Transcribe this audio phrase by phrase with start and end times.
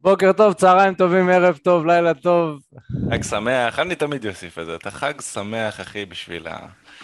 [0.00, 2.58] בוקר טוב, צהריים טובים, ערב טוב, לילה טוב.
[3.10, 6.58] חג שמח, אני תמיד אוסיף את זה, אתה חג שמח, אחי, בשביל ה...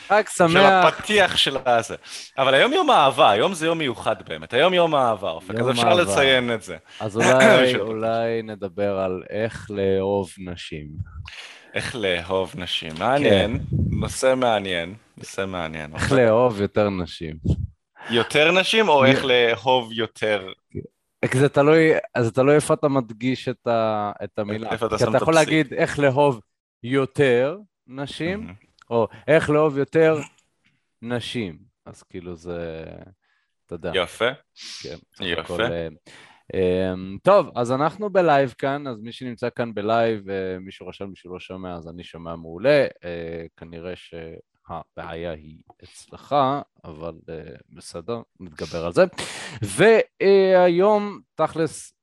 [0.09, 0.85] חג של שמח.
[0.85, 1.97] הפתיח של הזה.
[2.39, 5.95] אבל היום יום האהבה, היום זה יום מיוחד באמת, היום יום האהבה, אופק, אז אפשר.
[5.95, 6.77] לציין את זה.
[7.01, 10.87] אז אולי, של- אולי נדבר על איך לאהוב נשים.
[11.75, 13.59] איך לאהוב נשים, מעניין,
[13.91, 15.95] נושא מעניין, נושא מעניין.
[15.95, 17.35] איך לאהוב יותר נשים.
[18.11, 20.47] יותר נשים או איך לאהוב יותר?
[21.33, 24.73] כי זה תלוי, אז זה תלוי איפה אתה מדגיש את, ה, את המילה.
[24.73, 25.49] איפה אתה כי שם אתה את יכול הפסיק.
[25.53, 26.41] להגיד איך לאהוב
[26.83, 28.55] יותר נשים, מהמם.
[28.91, 30.17] או איך לאהוב יותר
[31.03, 31.59] נשים.
[31.87, 32.85] אז כאילו זה,
[33.67, 33.93] אתה יודע.
[33.95, 34.31] יפה,
[34.83, 35.41] כן, יפה.
[35.41, 35.89] הכל, אה,
[36.55, 41.33] אמ, טוב, אז אנחנו בלייב כאן, אז מי שנמצא כאן בלייב, אה, מישהו רשם מישהו
[41.33, 42.87] לא שומע, אז אני שומע מעולה.
[43.05, 43.93] אה, כנראה
[44.69, 46.37] שהבעיה היא אצלך,
[46.85, 49.05] אבל אה, בסדר, נתגבר על זה.
[49.63, 51.95] והיום, תכלס,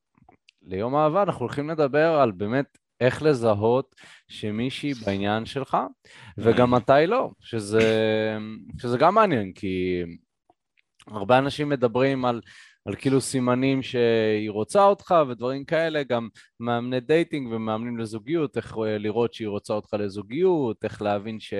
[0.62, 3.96] ליום האהבה, אנחנו הולכים לדבר על באמת איך לזהות
[4.28, 5.78] שמישהי בעניין שלך,
[6.38, 7.81] וגם מתי לא, שזה,
[8.81, 10.03] שזה גם מעניין, כי
[11.08, 12.42] הרבה אנשים מדברים על,
[12.86, 16.28] על כאילו סימנים שהיא רוצה אותך ודברים כאלה, גם
[16.60, 21.54] מאמני dating ומאמנים לזוגיות, איך אה, לראות שהיא רוצה אותך לזוגיות, איך להבין ש...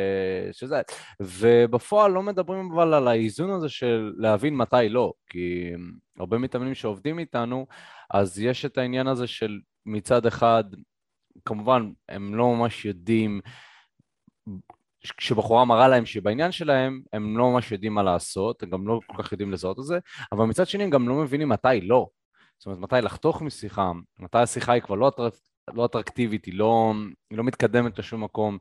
[0.52, 0.82] שזה,
[1.22, 5.72] ובפועל לא מדברים אבל על האיזון הזה של להבין מתי לא, כי
[6.20, 7.68] הרבה מתאמנים שעובדים איתנו,
[8.14, 10.64] אז יש את העניין הזה של מצד אחד,
[11.46, 13.42] כמובן, הם לא ממש יודעים
[15.18, 19.00] כשבחורה מראה להם שהיא בעניין שלהם, הם לא ממש יודעים מה לעשות, הם גם לא
[19.08, 20.00] כל כך יודעים לזהות את זה,
[20.32, 22.08] אבל מצד שני הם גם לא מבינים מתי לא.
[22.58, 25.34] זאת אומרת, מתי לחתוך משיחה, מתי השיחה היא כבר לא, אטרק,
[25.74, 26.94] לא אטרקטיבית, היא לא,
[27.30, 28.58] היא לא מתקדמת לשום מקום,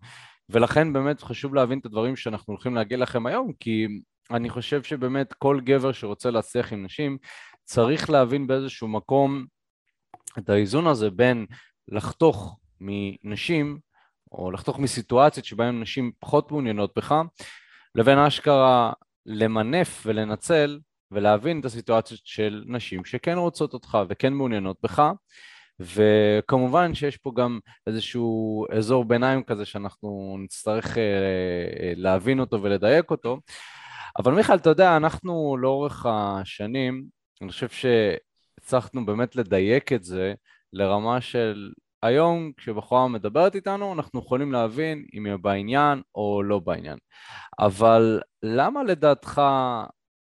[0.49, 3.87] ולכן באמת חשוב להבין את הדברים שאנחנו הולכים להגיע לכם היום, כי
[4.31, 7.19] אני חושב שבאמת כל גבר שרוצה להצליח עם נשים,
[7.65, 9.47] צריך להבין באיזשהו מקום
[10.39, 11.47] את האיזון הזה בין
[11.89, 13.79] לחתוך מנשים
[14.33, 17.15] או לחתוך מסיטואציות שבהן נשים פחות מעוניינות בך,
[17.95, 18.93] לבין אשכרה
[19.27, 20.79] למנף ולנצל
[21.11, 25.03] ולהבין את הסיטואציות של נשים שכן רוצות אותך וכן מעוניינות בך,
[25.81, 33.11] וכמובן שיש פה גם איזשהו אזור ביניים כזה שאנחנו נצטרך אה, אה, להבין אותו ולדייק
[33.11, 33.41] אותו,
[34.19, 37.05] אבל מיכאל, אתה יודע, אנחנו לאורך השנים,
[37.43, 40.35] אני חושב שהצלחנו באמת לדייק את זה
[40.73, 41.71] לרמה של
[42.03, 46.99] היום כשבחורה מדברת איתנו אנחנו יכולים להבין אם היא בעניין או לא בעניין.
[47.59, 49.43] אבל למה לדעתך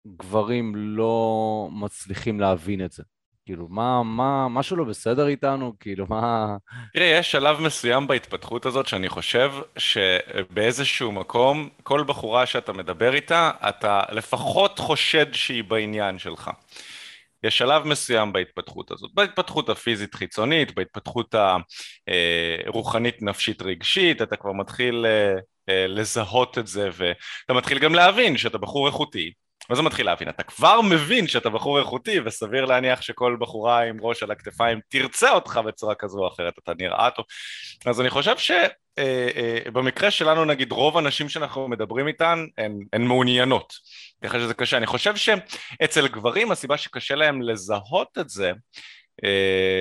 [0.07, 3.03] גברים לא מצליחים להבין את זה?
[3.47, 5.73] כאילו, מה, מה, משהו לא בסדר איתנו?
[5.81, 6.57] כאילו, מה...
[6.93, 13.51] תראה, יש שלב מסוים בהתפתחות הזאת שאני חושב שבאיזשהו מקום, כל בחורה שאתה מדבר איתה,
[13.69, 16.51] אתה לפחות חושד שהיא בעניין שלך.
[17.43, 21.34] יש שלב מסוים בהתפתחות הזאת, בהתפתחות הפיזית חיצונית, בהתפתחות
[22.67, 25.34] הרוחנית נפשית רגשית, אתה כבר מתחיל אה,
[25.69, 29.33] אה, לזהות את זה ואתה מתחיל גם להבין שאתה בחור איכותי.
[29.70, 30.28] מה זה מתחיל להבין?
[30.28, 35.31] אתה כבר מבין שאתה בחור איכותי וסביר להניח שכל בחורה עם ראש על הכתפיים תרצה
[35.31, 37.25] אותך בצורה כזו או אחרת, אתה נראה טוב.
[37.86, 38.34] אז אני חושב
[38.98, 43.72] שבמקרה שלנו נגיד רוב הנשים שאנחנו מדברים איתן הן, הן מעוניינות.
[44.25, 44.76] ככה שזה קשה.
[44.76, 48.52] אני חושב שאצל גברים הסיבה שקשה להם לזהות את זה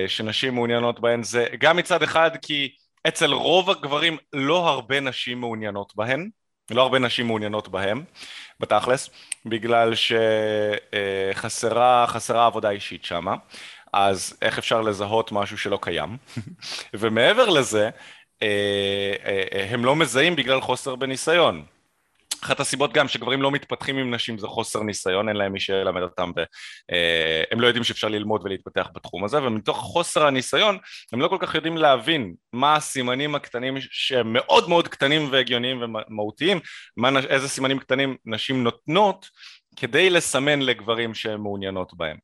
[0.06, 2.74] שנשים מעוניינות בהן זה גם מצד אחד כי
[3.08, 6.28] אצל רוב הגברים לא הרבה נשים מעוניינות בהן,
[6.74, 8.04] לא הרבה נשים מעוניינות בהם
[8.60, 9.10] בתכלס,
[9.46, 9.92] בגלל
[11.34, 13.34] שחסרה חסרה עבודה אישית שמה,
[13.92, 16.16] אז איך אפשר לזהות משהו שלא קיים?
[17.00, 17.90] ומעבר לזה,
[19.70, 21.64] הם לא מזהים בגלל חוסר בניסיון.
[22.44, 26.02] אחת הסיבות גם שגברים לא מתפתחים עם נשים זה חוסר ניסיון, אין להם מי שילמד
[26.02, 30.78] אותם והם לא יודעים שאפשר ללמוד ולהתפתח בתחום הזה ומתוך חוסר הניסיון
[31.12, 36.60] הם לא כל כך יודעים להבין מה הסימנים הקטנים שהם מאוד מאוד קטנים והגיוניים ומהותיים,
[36.96, 39.28] מה, איזה סימנים קטנים נשים נותנות
[39.76, 42.16] כדי לסמן לגברים שהן מעוניינות בהם.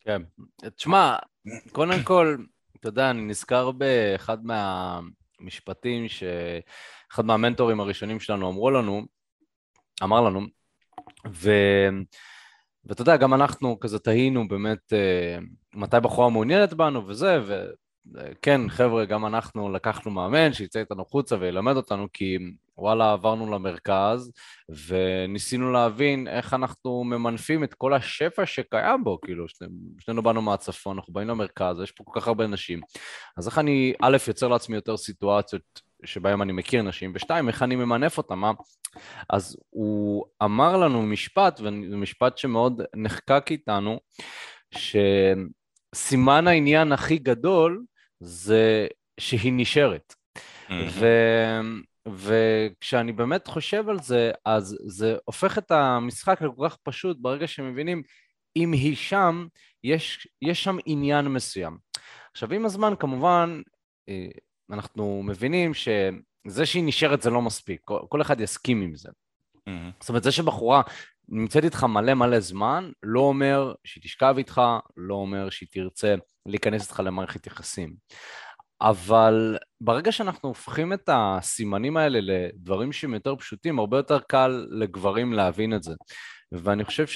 [0.00, 0.22] כן,
[0.76, 1.16] תשמע,
[1.72, 2.36] קודם כל,
[2.80, 9.06] אתה יודע, אני נזכר באחד מהמשפטים שאחד מהמנטורים הראשונים שלנו אמרו לנו,
[10.02, 10.40] אמר לנו,
[11.32, 11.50] ו...
[12.84, 14.92] ואתה יודע, גם אנחנו כזה תהינו באמת
[15.74, 17.38] מתי בחורה מעוניינת בנו וזה,
[18.14, 22.38] וכן, חבר'ה, גם אנחנו לקחנו מאמן שיצא איתנו חוצה וילמד אותנו, כי
[22.78, 24.32] וואלה, עברנו למרכז
[24.86, 29.44] וניסינו להבין איך אנחנו ממנפים את כל השפע שקיים בו, כאילו,
[29.98, 32.80] שנינו באנו מהצפון, אנחנו באים למרכז, יש פה כל כך הרבה נשים,
[33.36, 37.76] אז איך אני, א', יוצר לעצמי יותר סיטואציות שבהם אני מכיר נשים, ושתיים, איך אני
[37.76, 38.52] ממנף אותם, מה?
[39.30, 44.00] אז הוא אמר לנו משפט, וזה משפט שמאוד נחקק איתנו,
[45.94, 47.84] סימן העניין הכי גדול
[48.20, 48.86] זה
[49.20, 50.14] שהיא נשארת.
[50.70, 51.06] ו...
[52.08, 58.02] וכשאני באמת חושב על זה, אז זה הופך את המשחק לכל כך פשוט ברגע שמבינים
[58.56, 59.46] אם היא שם,
[59.84, 61.78] יש, יש שם עניין מסוים.
[62.32, 63.62] עכשיו, עם הזמן, כמובן,
[64.08, 64.28] אה,
[64.72, 69.08] אנחנו מבינים שזה שהיא נשארת זה לא מספיק, כל, כל אחד יסכים עם זה.
[69.08, 69.70] Mm-hmm.
[70.00, 70.82] זאת אומרת, זה שבחורה
[71.28, 74.60] נמצאת איתך מלא מלא זמן, לא אומר שהיא תשכב איתך,
[74.96, 76.14] לא אומר שהיא תרצה
[76.46, 77.94] להיכנס איתך למערכת יחסים.
[78.80, 85.32] אבל ברגע שאנחנו הופכים את הסימנים האלה לדברים שהם יותר פשוטים, הרבה יותר קל לגברים
[85.32, 85.94] להבין את זה.
[86.52, 87.06] ואני חושב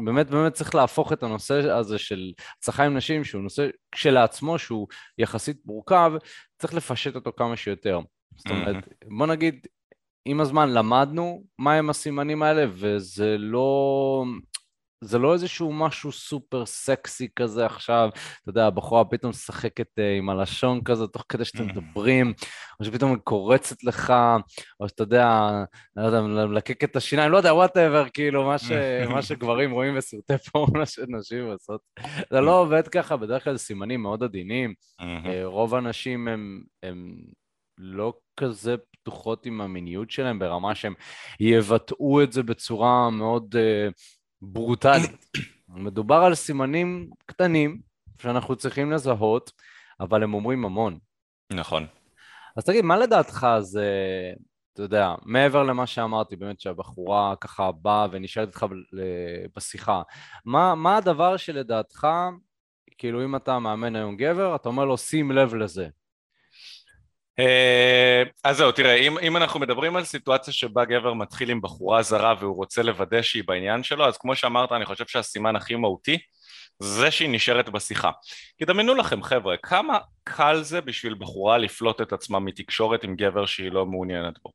[0.00, 4.86] שבאמת באמת צריך להפוך את הנושא הזה של הצלחה עם נשים, שהוא נושא כשלעצמו, שהוא
[5.18, 6.12] יחסית מורכב,
[6.58, 8.00] צריך לפשט אותו כמה שיותר.
[8.36, 8.88] זאת אומרת,
[9.18, 9.66] בוא נגיד,
[10.24, 14.24] עם הזמן למדנו מהם הסימנים האלה, וזה לא...
[15.04, 18.08] זה לא איזשהו משהו סופר סקסי כזה עכשיו,
[18.42, 22.32] אתה יודע, הבחורה פתאום משחקת uh, עם הלשון כזה תוך כדי שאתם מדברים,
[22.80, 24.12] או שפתאום היא קורצת לך,
[24.80, 25.50] או שאתה יודע,
[25.96, 28.70] לא יודע, מלקק את השיניים, לא יודע, whatever, כאילו, מה, ש,
[29.08, 31.80] מה שגברים רואים בסרטי פורנו שנשים עושות.
[32.30, 34.74] זה לא עובד ככה, בדרך כלל זה סימנים מאוד עדינים.
[35.00, 35.04] uh,
[35.44, 37.16] רוב האנשים הם, הם
[37.78, 40.94] לא כזה פתוחות עם המיניות שלהם ברמה שהם
[41.40, 43.92] יבטאו את זה בצורה מאוד uh,
[44.44, 45.26] ברוטלית.
[45.68, 47.80] מדובר על סימנים קטנים
[48.22, 49.52] שאנחנו צריכים לזהות,
[50.00, 50.98] אבל הם אומרים המון.
[51.52, 51.86] נכון.
[52.56, 53.88] אז תגיד, מה לדעתך זה,
[54.72, 58.66] אתה יודע, מעבר למה שאמרתי, באמת שהבחורה ככה באה ונשאלת איתך
[59.56, 60.02] בשיחה,
[60.44, 62.06] מה, מה הדבר שלדעתך,
[62.98, 65.88] כאילו אם אתה מאמן היום גבר, אתה אומר לו שים לב לזה.
[67.38, 72.02] אה, אז זהו, תראה, אם, אם אנחנו מדברים על סיטואציה שבה גבר מתחיל עם בחורה
[72.02, 76.18] זרה והוא רוצה לוודא שהיא בעניין שלו, אז כמו שאמרת, אני חושב שהסימן הכי מהותי
[76.82, 78.10] זה שהיא נשארת בשיחה.
[78.58, 83.46] כי דמיינו לכם, חבר'ה, כמה קל זה בשביל בחורה לפלוט את עצמה מתקשורת עם גבר
[83.46, 84.50] שהיא לא מעוניינת בו.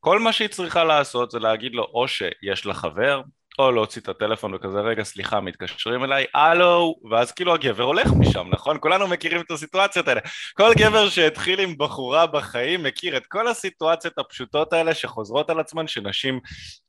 [0.00, 3.22] כל מה שהיא צריכה לעשות זה להגיד לו או שיש לה חבר,
[3.58, 8.46] או להוציא את הטלפון וכזה רגע סליחה מתקשרים אליי הלו ואז כאילו הגבר הולך משם
[8.50, 8.76] נכון?
[8.80, 10.20] כולנו מכירים את הסיטואציות האלה.
[10.54, 15.86] כל גבר שהתחיל עם בחורה בחיים מכיר את כל הסיטואציות הפשוטות האלה שחוזרות על עצמן
[15.86, 16.40] שנשים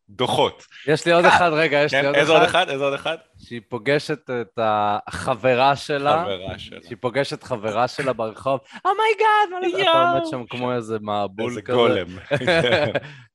[0.10, 0.66] דוחות.
[0.88, 2.70] יש לי עוד אחד רגע יש כן, לי עוד איזה עוד אחד.
[2.70, 3.18] איזה עוד אחד?
[3.40, 6.24] שהיא פוגשת את החברה שלה.
[6.24, 6.80] חברה שלה.
[6.84, 8.60] שהיא פוגשת חברה שלה ברחוב.
[8.86, 11.60] oh my god אתה עומד שם כמו איזה מבול כזה.
[11.60, 12.08] איזה גולם.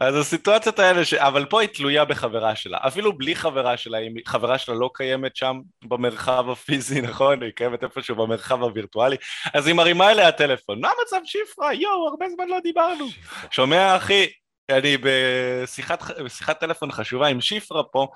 [0.00, 1.14] אז הסיטואציות האלה, ש...
[1.14, 5.36] אבל פה היא תלויה בחברה שלה, אפילו בלי חברה שלה, אם חברה שלה לא קיימת
[5.36, 7.42] שם במרחב הפיזי, נכון?
[7.42, 9.16] היא קיימת איפשהו במרחב הווירטואלי,
[9.54, 11.74] אז היא מרימה אליה טלפון, מה המצב שפרה?
[11.74, 13.06] יואו, הרבה זמן לא דיברנו.
[13.50, 14.26] שומע אחי,
[14.70, 18.06] אני בשיחת, בשיחת טלפון חשובה עם שיפרה פה,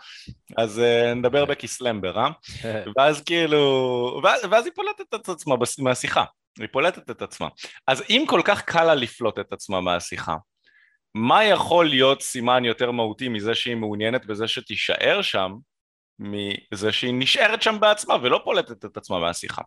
[0.56, 2.30] אז uh, נדבר בכסלמבר, אה?
[2.96, 6.24] ואז כאילו, ואז, ואז היא פולטת את עצמה מהשיחה,
[6.58, 7.48] היא פולטת את עצמה.
[7.86, 10.36] אז אם כל כך קל לה לפלוט את עצמה מהשיחה,
[11.16, 15.52] מה יכול להיות סימן יותר מהותי מזה שהיא מעוניינת בזה שתישאר שם,
[16.18, 19.62] מזה שהיא נשארת שם בעצמה ולא פולטת את עצמה מהשיחה.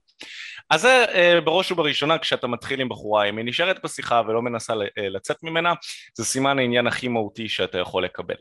[0.70, 4.74] אז זה אה, בראש ובראשונה כשאתה מתחיל עם בחורה, אם היא נשארת בשיחה ולא מנסה
[4.74, 5.74] אה, לצאת ממנה,
[6.18, 8.36] זה סימן העניין הכי מהותי שאתה יכול לקבל.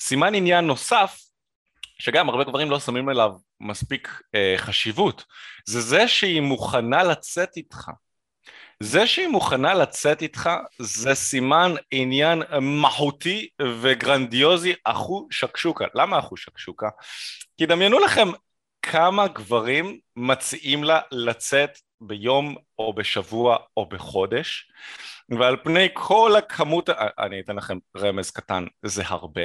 [0.00, 1.18] סימן עניין נוסף,
[1.98, 5.24] שגם הרבה גברים לא שמים אליו מספיק אה, חשיבות,
[5.66, 7.90] זה זה שהיא מוכנה לצאת איתך.
[8.82, 13.48] זה שהיא מוכנה לצאת איתך זה סימן עניין מהותי
[13.80, 15.84] וגרנדיוזי אחו שקשוקה.
[15.94, 16.88] למה אחו שקשוקה?
[17.56, 18.28] כי דמיינו לכם
[18.82, 24.70] כמה גברים מציעים לה לצאת ביום או בשבוע או בחודש
[25.28, 29.42] ועל פני כל הכמות, אני אתן לכם רמז קטן, זה הרבה,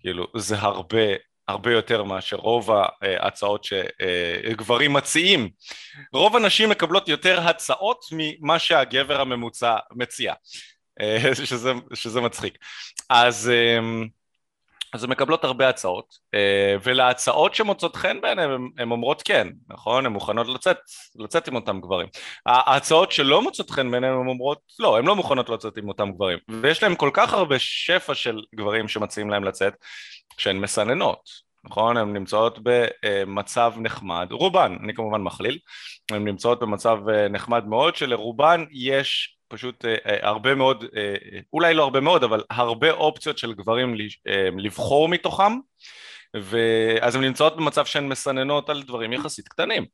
[0.00, 1.06] כאילו זה הרבה
[1.50, 2.70] הרבה יותר מאשר רוב
[3.02, 5.48] ההצעות שגברים מציעים.
[6.12, 10.34] רוב הנשים מקבלות יותר הצעות ממה שהגבר הממוצע מציע,
[11.44, 12.58] שזה, שזה מצחיק.
[13.10, 13.50] אז,
[14.94, 16.14] אז הן מקבלות הרבה הצעות,
[16.82, 20.06] ולהצעות שמוצאות חן בעיניהן הן אומרות כן, נכון?
[20.06, 20.76] הן מוכנות לצאת,
[21.16, 22.06] לצאת עם אותם גברים.
[22.46, 26.38] ההצעות שלא מוצאות חן בעיניהן הן אומרות לא, הן לא מוכנות לצאת עם אותם גברים.
[26.62, 29.74] ויש להן כל כך הרבה שפע של גברים שמציעים להם לצאת,
[30.38, 31.20] שהן מסננות,
[31.64, 31.96] נכון?
[31.96, 35.58] הן נמצאות במצב נחמד, רובן, אני כמובן מכליל,
[36.10, 40.84] הן נמצאות במצב אה, נחמד מאוד שלרובן יש פשוט אה, אה, הרבה מאוד,
[41.52, 43.94] אולי לא הרבה מאוד, אבל הרבה אופציות של גברים
[44.58, 45.52] לבחור מתוכם
[46.34, 49.86] ואז הן נמצאות במצב שהן מסננות על דברים יחסית קטנים.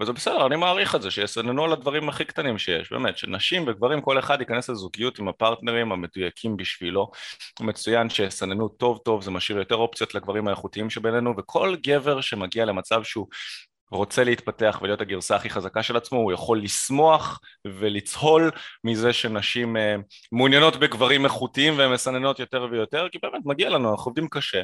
[0.00, 4.00] וזה בסדר, אני מעריך את זה, שיסננו על הדברים הכי קטנים שיש, באמת, שנשים וגברים,
[4.00, 7.10] כל אחד ייכנס לזוגיות עם הפרטנרים המדויקים בשבילו,
[7.60, 13.02] מצוין שיסננו טוב טוב, זה משאיר יותר אופציות לגברים האיכותיים שבינינו, וכל גבר שמגיע למצב
[13.02, 13.26] שהוא
[13.90, 18.50] רוצה להתפתח ולהיות הגרסה הכי חזקה של עצמו, הוא יכול לשמוח ולצהול
[18.84, 19.96] מזה שנשים אה,
[20.32, 24.62] מעוניינות בגברים איכותיים והן מסננות יותר ויותר, כי באמת מגיע לנו, אנחנו עובדים קשה.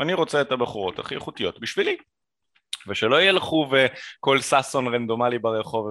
[0.00, 1.96] אני רוצה את הבחורות הכי איכותיות בשבילי.
[2.88, 5.86] ושלא ילכו וכל ששון רנדומלי ברחוב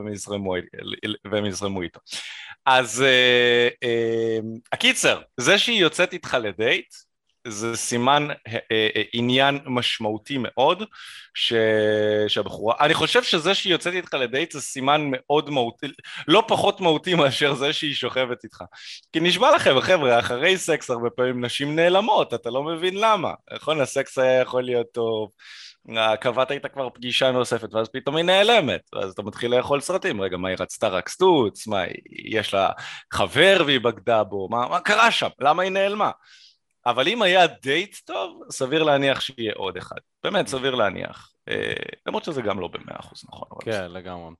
[1.25, 1.99] והם יזרמו, איתו.
[2.65, 4.39] אז אה, אה,
[4.71, 6.93] הקיצר, זה שהיא יוצאת איתך לדייט,
[7.47, 10.83] זה סימן אה, אה, עניין משמעותי מאוד
[11.33, 11.53] ש...
[12.27, 15.87] שהבחורה, אני חושב שזה שהיא יוצאת איתך לדייט זה סימן מאוד מהותי,
[16.27, 18.63] לא פחות מהותי מאשר זה שהיא שוכבת איתך.
[19.13, 23.31] כי נשבע לכם חבר'ה, אחרי סקס הרבה פעמים נשים נעלמות, אתה לא מבין למה.
[23.53, 25.29] נכון, הסקס היה יכול להיות טוב,
[26.19, 30.21] קבעת איתה כבר פגישה נוספת ואז פתאום היא נעלמת ואז אתה מתחיל לאכול סרטים.
[30.21, 31.67] רגע מה היא רצתה רק סטוץ?
[31.67, 31.83] מה
[32.25, 32.69] יש לה
[33.13, 34.47] חבר והיא בגדה בו?
[34.51, 35.29] מה, מה קרה שם?
[35.39, 36.11] למה היא נעלמה
[36.85, 41.73] אבל אם היה דייט טוב סביר להניח שיהיה עוד אחד באמת סביר להניח אה,
[42.05, 44.31] למרות שזה גם לא במאה אחוז נכון כן לגמרי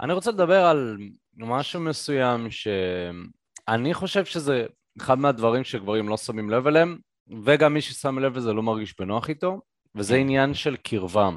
[0.00, 0.96] אני רוצה לדבר על
[1.36, 4.66] משהו מסוים שאני חושב שזה
[5.00, 6.98] אחד מהדברים שגברים לא שמים לב אליהם
[7.44, 9.60] וגם מי ששם לב לזה לא מרגיש בנוח איתו
[9.94, 10.20] וזה כן.
[10.20, 11.30] עניין של קרבה.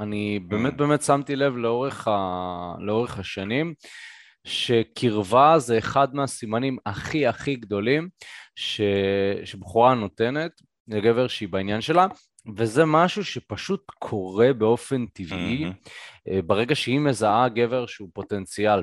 [0.00, 0.76] אני באמת כן.
[0.76, 2.74] באמת שמתי לב לאורך, ה...
[2.78, 3.74] לאורך השנים
[4.46, 8.08] שקרבה זה אחד מהסימנים הכי הכי גדולים
[8.56, 8.80] ש...
[9.44, 12.06] שבחורה נותנת לגבר שהיא בעניין שלה,
[12.56, 16.42] וזה משהו שפשוט קורה באופן טבעי mm-hmm.
[16.46, 18.82] ברגע שהיא מזהה גבר שהוא פוטנציאל.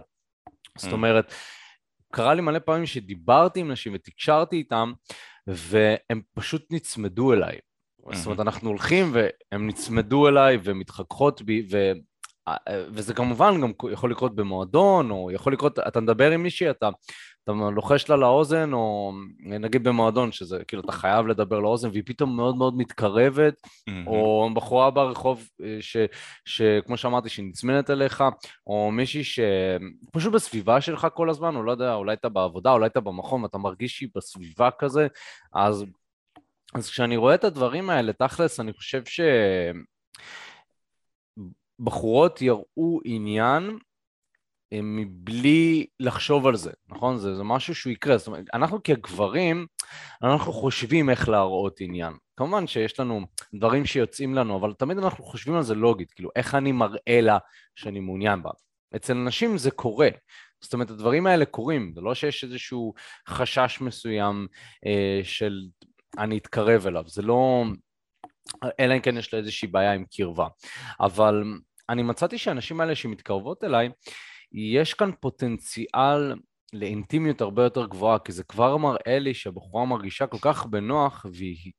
[0.77, 1.33] זאת אומרת,
[2.11, 4.93] קרה לי מלא פעמים שדיברתי עם נשים ותקשרתי איתם,
[5.47, 7.57] והם פשוט נצמדו אליי.
[8.11, 11.91] זאת אומרת, אנחנו הולכים והם נצמדו אליי ומתחככות בי, ו...
[12.69, 16.89] וזה כמובן גם יכול לקרות במועדון, או יכול לקרות, אתה מדבר עם מישהי, אתה,
[17.43, 22.35] אתה לוחש לה לאוזן, או נגיד במועדון, שזה כאילו אתה חייב לדבר לאוזן, והיא פתאום
[22.35, 24.07] מאוד מאוד מתקרבת, mm-hmm.
[24.07, 25.97] או בחורה ברחוב, אה, ש,
[26.45, 28.23] שכמו שאמרתי, שהיא נצמנת אליך,
[28.67, 32.99] או מישהי שפשוט בסביבה שלך כל הזמן, או לא יודע, אולי אתה בעבודה, אולי אתה
[32.99, 35.07] במכון, ואתה מרגיש שהיא בסביבה כזה,
[35.53, 35.85] אז
[36.75, 39.03] אז כשאני רואה את הדברים האלה, תכלס, אני חושב
[41.79, 43.77] שבחורות יראו עניין
[44.83, 47.17] מבלי לחשוב על זה, נכון?
[47.17, 48.17] זה, זה משהו שהוא יקרה.
[48.17, 49.65] זאת אומרת, אנחנו כגברים,
[50.23, 52.13] אנחנו חושבים איך להראות עניין.
[52.37, 53.21] כמובן שיש לנו
[53.53, 57.37] דברים שיוצאים לנו, אבל תמיד אנחנו חושבים על זה לוגית, כאילו, איך אני מראה לה
[57.75, 58.49] שאני מעוניין בה.
[58.95, 60.09] אצל נשים זה קורה.
[60.61, 62.93] זאת אומרת, הדברים האלה קורים, זה לא שיש איזשהו
[63.29, 64.47] חשש מסוים
[64.85, 65.61] אה, של
[66.17, 67.63] אני אתקרב אליו, זה לא...
[68.79, 70.47] אלא אם כן יש לה איזושהי בעיה עם קרבה.
[70.99, 71.43] אבל
[71.89, 73.89] אני מצאתי שהאנשים האלה שמתקרבות אליי,
[74.53, 76.33] יש כאן פוטנציאל
[76.73, 81.25] לאינטימיות הרבה יותר גבוהה, כי זה כבר מראה לי שהבחורה מרגישה כל כך בנוח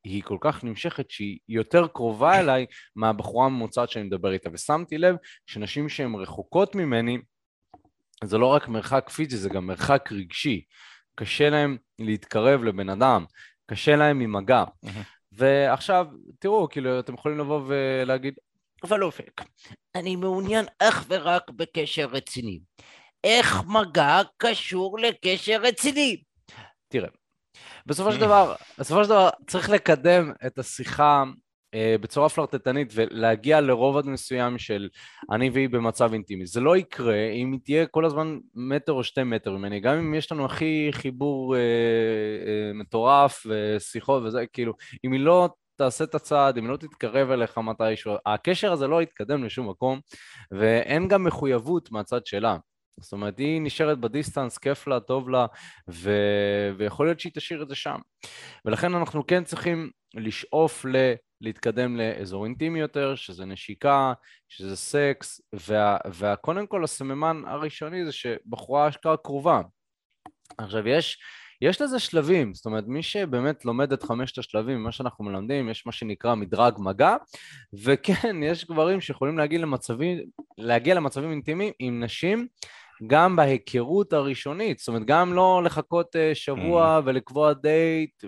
[0.05, 2.67] והיא כל כך נמשכת שהיא יותר קרובה אליי
[2.97, 4.51] מהבחורה הממוצעת שאני מדבר איתה.
[4.53, 5.17] ושמתי לב
[5.47, 7.19] שנשים שהן רחוקות ממני,
[8.25, 10.65] זה לא רק מרחק פיזי, זה גם מרחק רגשי.
[11.15, 13.25] קשה להם להתקרב לבן אדם,
[13.67, 14.65] קשה להם עם מגע.
[15.33, 16.07] ועכשיו,
[16.39, 18.35] תראו, כאילו, אתם יכולים לבוא ולהגיד,
[18.85, 19.41] אבל אופק,
[19.95, 22.61] אני מעוניין אך ורק בקשר רציני.
[23.25, 26.23] איך מגע קשור לקשר רציני?
[26.89, 27.09] תראה,
[27.87, 31.25] בסופו של דבר, בסופו של דבר צריך לקדם את השיחה
[31.75, 34.89] אה, בצורה פלרטטנית ולהגיע לרובד מסוים של
[35.33, 36.47] אני והיא במצב אינטימי.
[36.47, 40.15] זה לא יקרה אם היא תהיה כל הזמן מטר או שתי מטר ממני, גם אם
[40.15, 44.73] יש לנו הכי חיבור אה, אה, מטורף ושיחות וזה, כאילו,
[45.05, 49.45] אם היא לא תעשה את הצעד, אם לא תתקרב אליך מתישהו, הקשר הזה לא יתקדם
[49.45, 50.01] לשום מקום,
[50.51, 52.57] ואין גם מחויבות מהצד שלה.
[53.01, 55.47] זאת אומרת, היא נשארת בדיסטנס, כיף לה, טוב לה,
[55.91, 56.11] ו...
[56.77, 57.99] ויכול להיות שהיא תשאיר את זה שם.
[58.65, 61.15] ולכן אנחנו כן צריכים לשאוף ל...
[61.41, 64.13] להתקדם לאזור אינטימי יותר, שזה נשיקה,
[64.49, 65.97] שזה סקס, וה...
[66.11, 69.61] וקודם כל הסממן הראשוני זה שבחורה אשכרה קרובה.
[70.59, 71.19] עכשיו, יש...
[71.63, 75.87] יש לזה שלבים, זאת אומרת, מי שבאמת לומד את חמשת השלבים, מה שאנחנו מלמדים, יש
[75.87, 77.17] מה שנקרא מדרג מגע,
[77.75, 80.19] וכן, יש גברים שיכולים להגיע למצבים,
[80.59, 82.47] להגיע למצבים אינטימיים עם נשים
[83.07, 87.03] גם בהיכרות הראשונית, זאת אומרת, גם לא לחכות אה, שבוע mm.
[87.05, 88.25] ולקבוע דייט,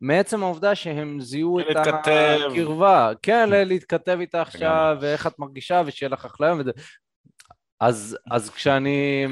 [0.00, 6.24] ומעצם העובדה שהם זיהו את הקרבה, כן, להתכתב איתה עכשיו, ואיך את מרגישה, ושיהיה לך
[6.24, 6.70] אחלה יום, וזה...
[7.80, 9.26] אז, אז כשאני...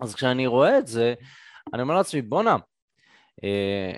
[0.00, 1.14] אז כשאני רואה את זה,
[1.74, 2.56] אני אומר לעצמי, בואנה,
[3.44, 3.92] אה,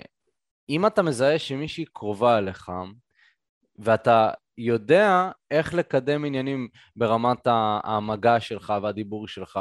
[0.69, 2.71] אם אתה מזהה שמישהי קרובה אליך,
[3.79, 7.47] ואתה יודע איך לקדם עניינים ברמת
[7.83, 9.59] המגע שלך והדיבור שלך,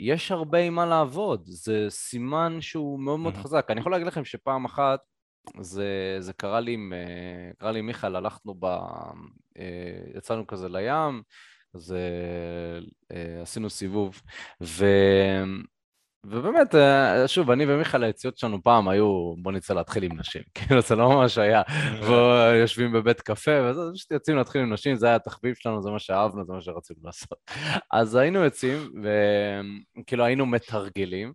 [0.00, 3.66] יש הרבה עם מה לעבוד, זה סימן שהוא מאוד מאוד חזק.
[3.70, 5.00] אני יכול להגיד לכם שפעם אחת
[5.60, 8.64] זה, זה קרה לי עם, אה, קרה לי עם מיכאל, הלכנו ב...
[9.58, 11.22] אה, יצאנו כזה לים,
[11.74, 11.94] אז
[13.42, 14.22] עשינו סיבוב,
[14.62, 14.84] ו...
[16.24, 16.74] ובאמת,
[17.26, 20.42] שוב, אני ומיכאל היציאות שלנו פעם היו, בוא נצא להתחיל עם נשים.
[20.54, 21.62] כאילו, זה לא ממש היה,
[22.08, 25.90] בוא יושבים בבית קפה, וזה פשוט יוצאים להתחיל עם נשים, זה היה התחביב שלנו, זה
[25.90, 27.38] מה שאהבנו, זה מה שרצינו לעשות.
[27.92, 28.92] אז היינו יוצאים,
[29.98, 31.32] וכאילו היינו מתרגלים,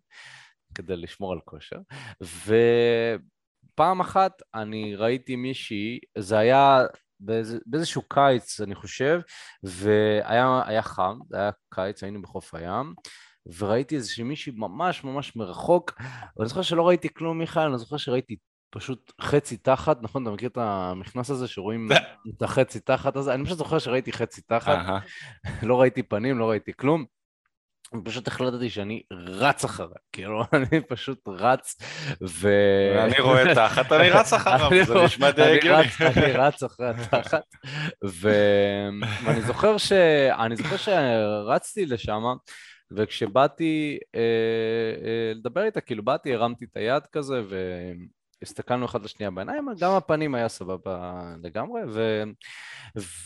[0.75, 1.77] כדי לשמור על כושר,
[2.23, 2.55] ו...
[3.75, 6.81] פעם אחת אני ראיתי מישהי, זה היה
[7.19, 9.19] באיזה, באיזשהו קיץ, אני חושב,
[9.63, 12.93] והיה חם, זה היה קיץ, היינו בחוף הים,
[13.57, 15.93] וראיתי איזושהי מישהי ממש ממש מרחוק,
[16.38, 18.35] ואני זוכר שלא ראיתי כלום, מיכאל, אני זוכר שראיתי
[18.69, 20.23] פשוט חצי תחת, נכון?
[20.23, 21.89] אתה מכיר את המכנס הזה שרואים
[22.38, 23.33] את החצי תחת הזה?
[23.33, 24.77] אני פשוט זוכר שראיתי חצי תחת,
[25.63, 27.05] לא ראיתי פנים, לא ראיתי כלום.
[28.05, 31.75] פשוט החלטתי שאני רץ אחריו, כאילו, אני פשוט רץ,
[32.21, 32.50] ו...
[32.95, 35.88] ואני רואה תחת, אני רץ אחריו, זה נשמע די הגיוני.
[36.01, 37.43] אני רץ אחרי התחת,
[38.03, 39.01] ואני.
[39.27, 42.23] אני זוכר שרצתי לשם,
[42.95, 44.19] וכשבאתי אה,
[45.05, 47.41] אה, לדבר איתה, כאילו באתי, הרמתי את היד כזה,
[48.41, 52.23] והסתכלנו אחד לשנייה בעיניים, גם הפנים היה סבבה לגמרי, ו...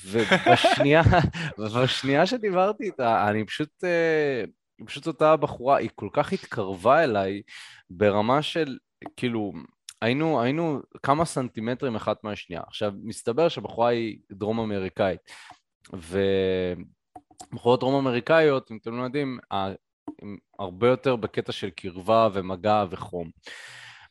[0.05, 1.01] ובשנייה,
[1.59, 3.83] ובשנייה שדיברתי איתה, אני פשוט...
[3.83, 4.43] אה,
[4.85, 7.41] פשוט אותה בחורה, היא כל כך התקרבה אליי
[7.89, 8.77] ברמה של,
[9.15, 9.53] כאילו,
[10.01, 12.61] היינו, היינו כמה סנטימטרים אחת מהשנייה.
[12.67, 15.21] עכשיו, מסתבר שהבחורה היא דרום אמריקאית,
[17.51, 23.29] ובחורות דרום אמריקאיות, אם אתם לא יודעים, הן הרבה יותר בקטע של קרבה ומגע וחום.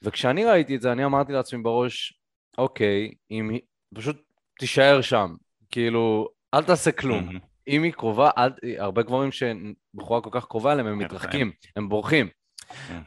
[0.02, 2.20] וכשאני ראיתי את זה, אני אמרתי לעצמי בראש,
[2.58, 3.60] אוקיי, אם היא,
[3.94, 4.22] פשוט
[4.58, 5.34] תישאר שם,
[5.70, 7.28] כאילו, אל תעשה כלום.
[7.28, 7.40] Mm-hmm.
[7.68, 12.28] אם היא קרובה, אל, הרבה גברים שבחורה כל כך קרובה אליהם, הם מתרחקים, הם בורחים.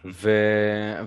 [0.05, 0.31] ו...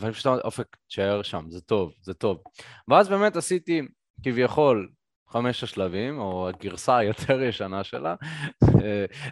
[0.01, 2.43] ואני פשוט אמרתי, אופק, תשאר שם, זה טוב, זה טוב.
[2.89, 3.83] ואז באמת עשיתי
[4.25, 4.89] כביכול
[5.33, 8.15] חמש השלבים, או הגרסה היותר ישנה שלה,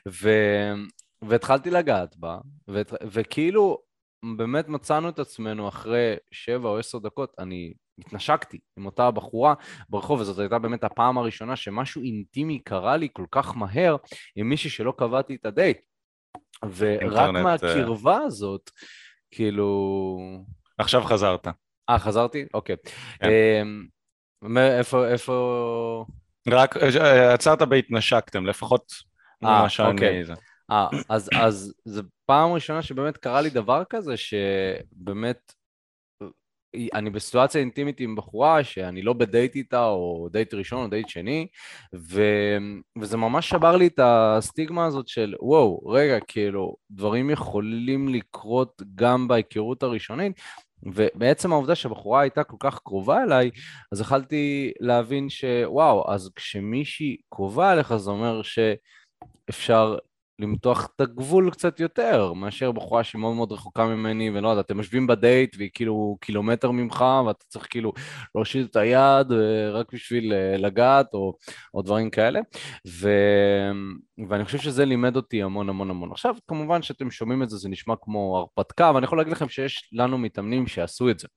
[0.08, 0.30] ו...
[1.22, 2.38] והתחלתי לגעת בה,
[2.70, 2.80] ו...
[3.04, 3.78] וכאילו
[4.36, 9.54] באמת מצאנו את עצמנו אחרי שבע או עשר דקות, אני התנשקתי עם אותה בחורה
[9.88, 13.96] ברחוב, וזאת הייתה באמת הפעם הראשונה שמשהו אינטימי קרה לי כל כך מהר
[14.36, 15.80] עם מישהי שלא קבעתי את הדייט.
[16.76, 18.70] ורק אינטרנט, אה, מהקרבה הזאת,
[19.30, 20.18] כאילו...
[20.78, 21.46] עכשיו חזרת.
[21.90, 22.44] אה, חזרתי?
[22.54, 22.76] אוקיי.
[23.20, 23.28] כן.
[23.28, 23.86] אמ,
[24.58, 26.04] איפה, איפה...
[26.48, 28.92] רק אה, עצרת בהתנשקתם, לפחות
[29.42, 29.92] ממה שאני...
[29.92, 30.24] אוקיי.
[30.70, 35.52] אה, אז, אז זו פעם ראשונה שבאמת קרה לי דבר כזה, שבאמת
[36.94, 41.46] אני בסיטואציה אינטימית עם בחורה שאני לא בדייט איתה, או דייט ראשון או דייט שני,
[41.94, 42.22] ו...
[43.00, 49.28] וזה ממש שבר לי את הסטיגמה הזאת של וואו, רגע, כאילו, דברים יכולים לקרות גם
[49.28, 50.40] בהיכרות הראשונית,
[50.82, 53.50] ובעצם העובדה שהבחורה הייתה כל כך קרובה אליי,
[53.92, 59.96] אז יכלתי להבין שוואו, אז כשמישהי קרובה אליך זה אומר שאפשר
[60.40, 64.78] למתוח את הגבול קצת יותר, מאשר בחורה שהיא מאוד מאוד רחוקה ממני, ולא יודע, אתם
[64.78, 67.92] יושבים בדייט והיא כאילו קילומטר ממך, ואתה צריך כאילו
[68.34, 71.34] להושיט את היד אה, רק בשביל אה, לגעת, או,
[71.74, 72.40] או דברים כאלה.
[72.88, 73.10] ו...
[74.28, 76.12] ואני חושב שזה לימד אותי המון המון המון.
[76.12, 79.90] עכשיו, כמובן שאתם שומעים את זה, זה נשמע כמו הרפתקה, ואני יכול להגיד לכם שיש
[79.92, 81.28] לנו מתאמנים שעשו את זה.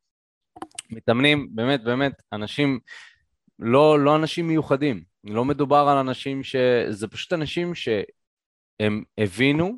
[0.89, 2.79] מתאמנים, באמת, באמת, אנשים,
[3.59, 5.03] לא, לא אנשים מיוחדים.
[5.23, 6.55] לא מדובר על אנשים ש...
[6.89, 7.89] זה פשוט אנשים ש...
[8.83, 9.77] הם הבינו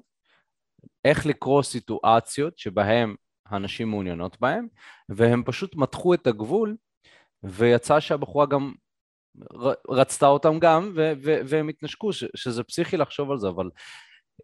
[1.05, 3.15] איך לקרוא סיטואציות שבהם
[3.45, 4.67] הנשים מעוניינות בהם,
[5.09, 6.75] והם פשוט מתחו את הגבול,
[7.43, 8.73] ויצא שהבחורה גם
[9.89, 13.69] רצתה אותם גם, ו- ו- והם התנשקו, ש- שזה פסיכי לחשוב על זה, אבל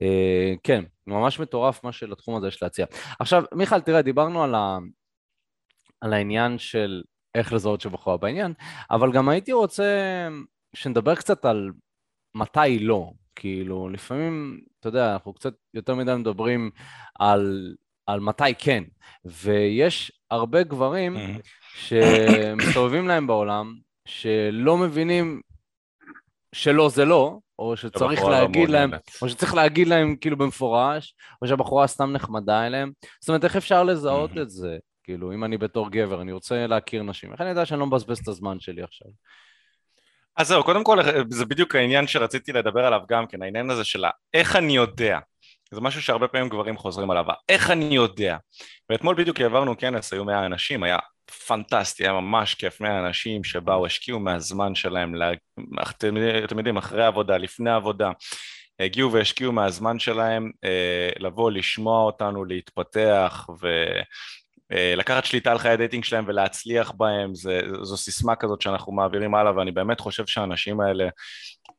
[0.01, 2.85] אה, כן, ממש מטורף מה שלתחום הזה יש להציע.
[3.19, 4.79] עכשיו, מיכאל, תראה, דיברנו על, ה-
[6.01, 7.03] על העניין של
[7.35, 8.53] איך לזהות שבחורה בעניין,
[8.91, 10.27] אבל גם הייתי רוצה
[10.75, 11.71] שנדבר קצת על
[12.35, 16.71] מתי לא, כאילו, לפעמים, אתה יודע, אנחנו קצת יותר מדי מדברים
[17.19, 18.83] על, על מתי כן,
[19.25, 21.17] ויש הרבה גברים
[21.75, 25.41] שמסתובבים להם בעולם, שלא מבינים
[26.55, 28.91] שלא זה לא, או שצריך לא להגיד להם,
[29.21, 32.91] או שצריך להגיד להם כאילו במפורש, או שהבחורה סתם נחמדה אליהם.
[33.21, 34.77] זאת אומרת, איך אפשר לזהות את זה?
[35.03, 38.19] כאילו, אם אני בתור גבר, אני רוצה להכיר נשים, איך אני יודע שאני לא מבזבז
[38.19, 39.07] את הזמן שלי עכשיו?
[40.41, 40.97] אז זהו, קודם כל
[41.29, 45.19] זה בדיוק העניין שרציתי לדבר עליו גם כן, העניין הזה של איך אני יודע.
[45.73, 48.37] זה משהו שהרבה פעמים גברים חוזרים עליו, איך אני יודע.
[48.89, 50.97] ואתמול בדיוק העברנו כנס, היו 100 אנשים, היה
[51.47, 55.31] פנטסטי, היה ממש כיף, 100 אנשים שבאו, השקיעו מהזמן שלהם, לה...
[55.89, 58.11] אתם, אתם יודעים, אחרי עבודה, לפני עבודה,
[58.79, 63.67] הגיעו והשקיעו מהזמן שלהם אה, לבוא, לשמוע אותנו, להתפתח ו...
[64.73, 68.91] אה, לקחת שליטה על חיי ה dating שלהם ולהצליח בהם, זה, זו סיסמה כזאת שאנחנו
[68.91, 71.09] מעבירים הלאה ואני באמת חושב שהאנשים האלה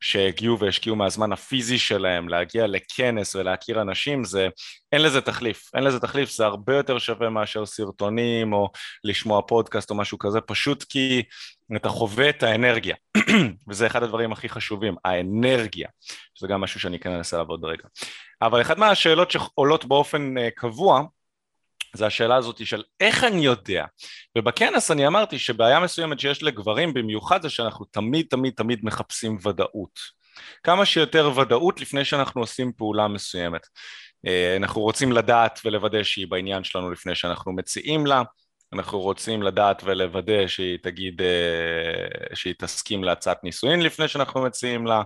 [0.00, 4.48] שהגיעו והשקיעו מהזמן הפיזי שלהם להגיע לכנס ולהכיר אנשים, זה,
[4.92, 8.70] אין לזה תחליף, אין לזה תחליף, זה הרבה יותר שווה מאשר סרטונים או
[9.04, 11.22] לשמוע פודקאסט או משהו כזה, פשוט כי
[11.76, 12.96] אתה חווה את האנרגיה,
[13.68, 15.88] וזה אחד הדברים הכי חשובים, האנרגיה,
[16.34, 17.84] שזה גם משהו שאני כן אנסה לעבוד רגע.
[18.42, 21.02] אבל אחת מהשאלות שעולות באופן אה, קבוע,
[21.96, 23.84] זה השאלה הזאת של איך אני יודע?
[24.38, 29.98] ובכנס אני אמרתי שבעיה מסוימת שיש לגברים במיוחד זה שאנחנו תמיד תמיד תמיד מחפשים ודאות.
[30.62, 33.66] כמה שיותר ודאות לפני שאנחנו עושים פעולה מסוימת.
[34.26, 38.22] אה, אנחנו רוצים לדעת ולוודא שהיא בעניין שלנו לפני שאנחנו מציעים לה
[38.72, 45.02] אנחנו רוצים לדעת ולוודא שהיא תגיד, אה, שהיא תסכים להצעת נישואין לפני שאנחנו מציעים לה,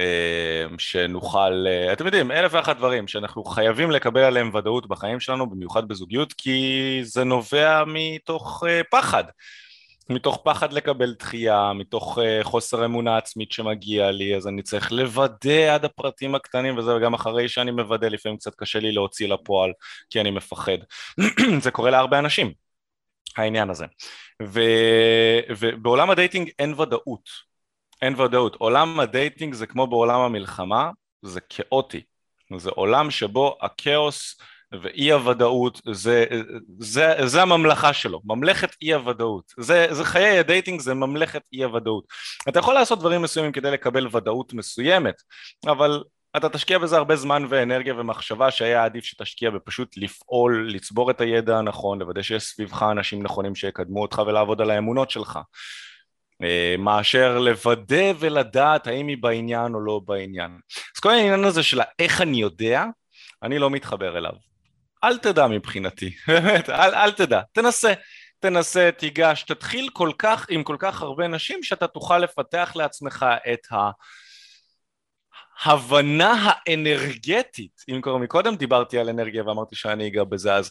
[0.00, 5.50] אה, שנוכל, אה, אתם יודעים, אלף ואחת דברים שאנחנו חייבים לקבל עליהם ודאות בחיים שלנו,
[5.50, 9.24] במיוחד בזוגיות, כי זה נובע מתוך פחד.
[10.10, 15.74] מתוך פחד לקבל דחייה, מתוך uh, חוסר אמונה עצמית שמגיע לי, אז אני צריך לוודא
[15.74, 19.72] עד הפרטים הקטנים, וזה גם אחרי שאני מוודא, לפעמים קצת קשה לי להוציא לפועל,
[20.10, 20.78] כי אני מפחד.
[21.64, 22.63] זה קורה להרבה אנשים.
[23.36, 23.86] העניין הזה.
[24.42, 24.60] ו,
[25.58, 27.28] ובעולם ה dating אין ודאות,
[28.02, 28.56] אין ודאות.
[28.58, 30.90] עולם ה dating זה כמו בעולם המלחמה,
[31.22, 32.02] זה כאוטי.
[32.56, 34.36] זה עולם שבו הכאוס
[34.82, 36.24] ואי הוודאות זה,
[36.78, 39.52] זה, זה הממלכה שלו, ממלכת אי הוודאות.
[39.58, 42.04] זה, זה חיי ה dating זה ממלכת אי הוודאות.
[42.48, 45.14] אתה יכול לעשות דברים מסוימים כדי לקבל ודאות מסוימת,
[45.66, 46.02] אבל
[46.36, 51.58] אתה תשקיע בזה הרבה זמן ואנרגיה ומחשבה שהיה עדיף שתשקיע בפשוט לפעול, לצבור את הידע
[51.58, 55.38] הנכון, לוודא שיש סביבך אנשים נכונים שיקדמו אותך ולעבוד על האמונות שלך.
[56.42, 60.50] אה, מאשר לוודא ולדעת האם היא בעניין או לא בעניין.
[60.96, 62.84] אז כל העניין הזה של איך אני יודע,
[63.42, 64.32] אני לא מתחבר אליו.
[65.04, 67.92] אל תדע מבחינתי, באמת, אל, אל תדע, תנסה.
[68.40, 73.72] תנסה, תיגש, תתחיל כל כך עם כל כך הרבה נשים שאתה תוכל לפתח לעצמך את
[73.72, 73.90] ה...
[75.62, 80.70] ההבנה האנרגטית, אם כבר מקודם דיברתי על אנרגיה ואמרתי שאני אגע בזה אז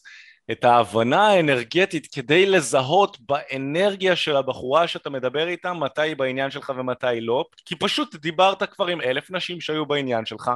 [0.51, 6.71] את ההבנה האנרגטית כדי לזהות באנרגיה של הבחורה שאתה מדבר איתה מתי היא בעניין שלך
[6.77, 10.51] ומתי לא כי פשוט דיברת כבר עם אלף נשים שהיו בעניין שלך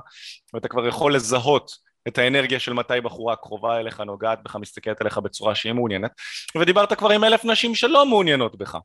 [0.53, 1.71] ואתה כבר יכול לזהות
[2.07, 6.11] את האנרגיה של מתי בחורה קרובה אליך, נוגעת בך, מסתכלת עליך בצורה שהיא מעוניינת
[6.57, 8.77] ודיברת כבר עם אלף נשים שלא מעוניינות בך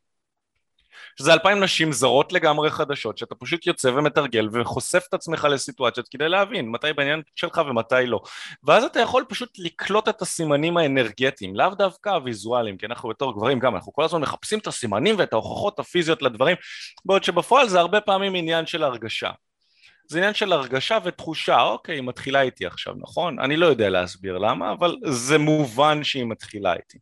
[1.18, 6.28] שזה אלפיים נשים זרות לגמרי חדשות שאתה פשוט יוצא ומתרגל וחושף את עצמך לסיטואציות כדי
[6.28, 8.20] להבין מתי בעניין שלך ומתי לא
[8.64, 13.58] ואז אתה יכול פשוט לקלוט את הסימנים האנרגטיים לאו דווקא הוויזואליים כי אנחנו בתור גברים
[13.58, 16.56] גם אנחנו כל הזמן מחפשים את הסימנים ואת ההוכחות הפיזיות לדברים
[17.04, 19.30] בעוד שבפועל זה הרבה פעמים עניין של הרגשה
[20.08, 23.38] זה עניין של הרגשה ותחושה, אוקיי, היא מתחילה איתי עכשיו, נכון?
[23.38, 26.98] אני לא יודע להסביר למה, אבל זה מובן שהיא מתחילה איתי.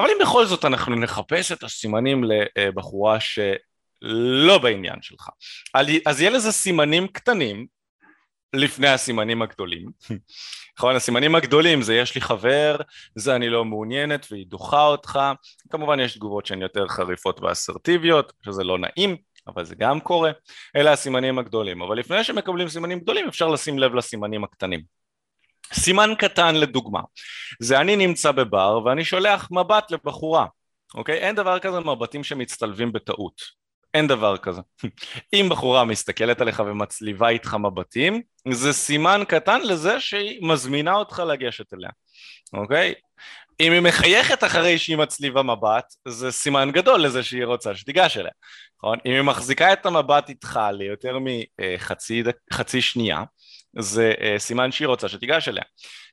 [0.00, 5.28] אבל אם בכל זאת אנחנו נחפש את הסימנים לבחורה שלא בעניין שלך,
[6.06, 7.66] אז יהיה לזה סימנים קטנים
[8.54, 9.90] לפני הסימנים הגדולים.
[10.78, 12.76] נכון, הסימנים הגדולים זה יש לי חבר,
[13.14, 15.18] זה אני לא מעוניינת והיא דוחה אותך,
[15.70, 20.30] כמובן יש תגובות שהן יותר חריפות ואסרטיביות, שזה לא נעים, אבל זה גם קורה,
[20.76, 24.80] אלה הסימנים הגדולים, אבל לפני שמקבלים סימנים גדולים אפשר לשים לב לסימנים הקטנים.
[25.72, 27.00] סימן קטן לדוגמה,
[27.60, 30.46] זה אני נמצא בבר ואני שולח מבט לבחורה,
[30.94, 31.18] אוקיי?
[31.18, 33.40] אין דבר כזה מבטים שמצטלבים בטעות,
[33.94, 34.60] אין דבר כזה.
[35.34, 41.74] אם בחורה מסתכלת עליך ומצליבה איתך מבטים, זה סימן קטן לזה שהיא מזמינה אותך לגשת
[41.74, 41.90] אליה,
[42.52, 42.94] אוקיי?
[43.60, 48.30] אם היא מחייכת אחרי שהיא מצליבה מבט, זה סימן גדול לזה שהיא רוצה שתיגש אליה,
[48.78, 48.98] נכון?
[49.06, 51.18] אם היא מחזיקה את המבט איתך ליותר
[52.50, 53.22] מחצי שנייה,
[53.78, 55.62] זה uh, סימן שהיא רוצה שתיגש אליה.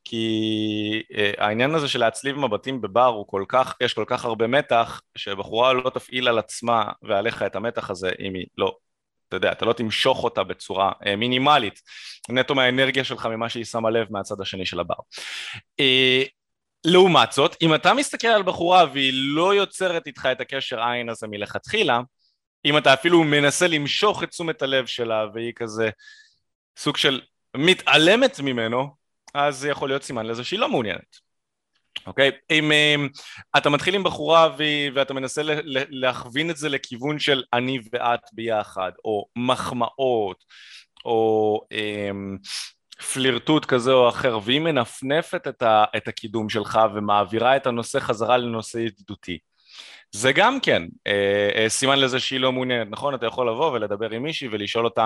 [0.05, 4.47] כי uh, העניין הזה של להצליב מבטים בבר הוא כל כך, יש כל כך הרבה
[4.47, 8.75] מתח שבחורה לא תפעיל על עצמה ועליך את המתח הזה אם היא לא,
[9.27, 11.81] אתה יודע, אתה לא תמשוך אותה בצורה uh, מינימלית.
[12.29, 14.95] נטו מהאנרגיה שלך ממה שהיא שמה לב מהצד השני של הבר.
[15.81, 16.27] uh,
[16.85, 21.27] לעומת זאת, אם אתה מסתכל על בחורה והיא לא יוצרת איתך את הקשר עין הזה
[21.27, 21.99] מלכתחילה
[22.65, 25.89] אם אתה אפילו מנסה למשוך את תשומת הלב שלה והיא כזה
[26.77, 27.21] סוג של
[27.57, 28.95] מתעלמת ממנו,
[29.33, 31.27] אז זה יכול להיות סימן לזה שהיא לא מעוניינת.
[32.07, 32.31] אוקיי?
[32.51, 33.21] אם um,
[33.57, 34.63] אתה מתחיל עם בחורה ו...
[34.93, 35.59] ואתה מנסה ל...
[35.89, 40.43] להכווין את זה לכיוון של אני ואת ביחד, או מחמאות,
[41.05, 42.47] או um,
[43.13, 45.85] פלירטוט כזה או אחר, והיא מנפנפת את, ה...
[45.97, 49.37] את הקידום שלך ומעבירה את הנושא חזרה לנושא ידידותי.
[50.17, 53.13] זה גם כן אה, אה, סימן לזה שהיא לא מעוניינת, נכון?
[53.13, 55.06] אתה יכול לבוא ולדבר עם מישהי ולשאול אותה,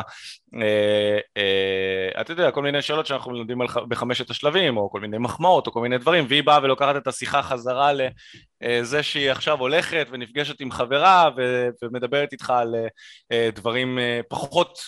[0.61, 5.17] אה, אה, אתה יודע, כל מיני שאלות שאנחנו לומדים על, בחמשת השלבים, או כל מיני
[5.17, 9.59] מחמאות, או כל מיני דברים, והיא באה ולוקחת את השיחה חזרה לזה אה, שהיא עכשיו
[9.59, 12.87] הולכת ונפגשת עם חברה ו, ומדברת איתך על אה,
[13.31, 14.79] אה דברים אה, פחות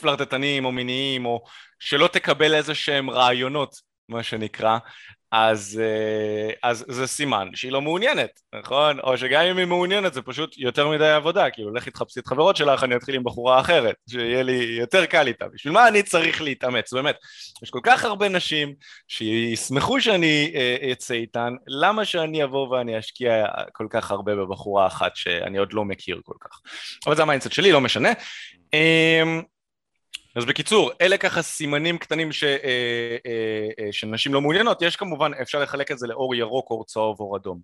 [0.00, 1.44] פלרטטניים או מיניים, או
[1.78, 3.76] שלא תקבל איזה שהם רעיונות,
[4.08, 4.78] מה שנקרא,
[5.32, 9.00] אז, אה, אז זה סימן שהיא לא מעוניינת, נכון?
[9.00, 12.56] או שגם אם היא מעוניינת זה פשוט יותר מדי עבודה, כאילו לך תחפשי את חברות
[12.56, 16.42] שלך, אני אתחיל עם בחורה אחרת, שיהיה לי יותר קל איתה, בשביל מה אני צריך
[16.42, 17.16] להתאמץ, באמת.
[17.62, 18.74] יש כל כך הרבה נשים
[19.08, 25.16] שישמחו שאני אה, אצא איתן, למה שאני אבוא ואני אשקיע כל כך הרבה בבחורה אחת
[25.16, 26.60] שאני עוד לא מכיר כל כך?
[27.06, 28.10] אבל זה ה mindset שלי, לא משנה.
[30.36, 32.56] אז בקיצור, אלה ככה סימנים קטנים ש, אה,
[33.26, 37.20] אה, אה, שנשים לא מעוניינות, יש כמובן, אפשר לחלק את זה לאור ירוק, אור צהוב,
[37.20, 37.60] אור אדום.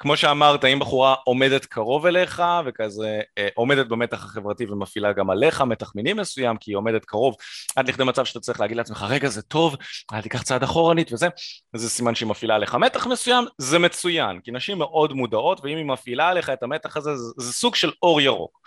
[0.00, 5.60] כמו שאמרת, אם בחורה עומדת קרוב אליך וכזה אה, עומדת במתח החברתי ומפעילה גם עליך
[5.60, 7.34] מתח מיני מסוים כי היא עומדת קרוב
[7.76, 9.76] עד לכדי מצב שאתה צריך להגיד לעצמך רגע זה טוב,
[10.12, 11.28] אל תיקח צעד אחורנית וזה,
[11.76, 15.84] זה סימן שהיא מפעילה עליך מתח מסוים, זה מצוין כי נשים מאוד מודעות ואם היא
[15.84, 18.60] מפעילה עליך את המתח הזה זה, זה סוג של אור ירוק.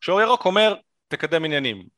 [0.00, 0.74] שאור ירוק אומר
[1.08, 1.97] תקדם עניינים,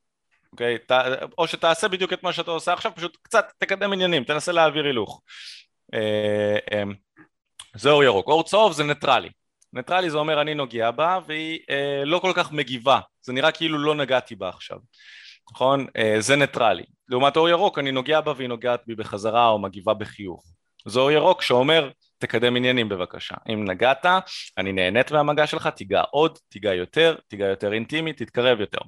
[0.53, 0.79] אוקיי?
[0.79, 0.93] ת,
[1.39, 5.23] או שתעשה בדיוק את מה שאתה עושה עכשיו, פשוט קצת תקדם עניינים, תנסה להעביר הילוך.
[5.95, 6.83] אה, אה,
[7.77, 8.29] זה אור ירוק.
[8.29, 9.31] אור צהוב זה ניטרלי.
[9.73, 13.79] ניטרלי זה אומר אני נוגע בה והיא אה, לא כל כך מגיבה, זה נראה כאילו
[13.79, 14.79] לא נגעתי בה עכשיו,
[15.53, 15.87] נכון?
[15.97, 16.85] אה, זה ניטרלי.
[17.09, 20.45] לעומת אור ירוק אני נוגע בה והיא נוגעת בי בחזרה או מגיבה בחיוך.
[20.87, 23.35] זה אור ירוק שאומר תקדם עניינים בבקשה.
[23.53, 24.07] אם נגעת,
[24.59, 28.79] אני נהנית מהמגע שלך, תיגע עוד, תיגע יותר, תיגע יותר אינטימי, תתקרב יותר.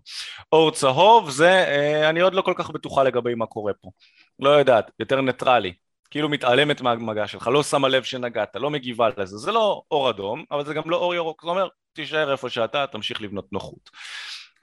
[0.53, 3.91] אור צהוב זה, אה, אני עוד לא כל כך בטוחה לגבי מה קורה פה.
[4.39, 5.73] לא יודעת, יותר ניטרלי.
[6.11, 9.37] כאילו מתעלמת מהמגע שלך, לא שמה לב שנגעת, לא מגיבה לזה.
[9.37, 11.43] זה לא אור אדום, אבל זה גם לא אור ירוק.
[11.45, 13.91] זה אומר, תישאר איפה שאתה, תמשיך לבנות נוחות.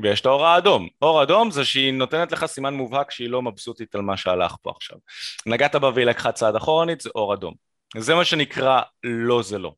[0.02, 0.88] ויש את האור האדום.
[1.02, 4.72] אור אדום זה שהיא נותנת לך סימן מובהק שהיא לא מבסוטית על מה שהלך פה
[4.76, 4.98] עכשיו.
[5.46, 7.69] נגעת בה והיא לקחה צעד אחורנית, זה אור אדום.
[7.98, 9.74] זה מה שנקרא לא זה לא,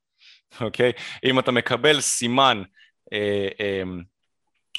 [0.61, 0.91] אוקיי?
[1.23, 2.63] אם אתה מקבל סימן
[3.13, 3.83] אה, אה,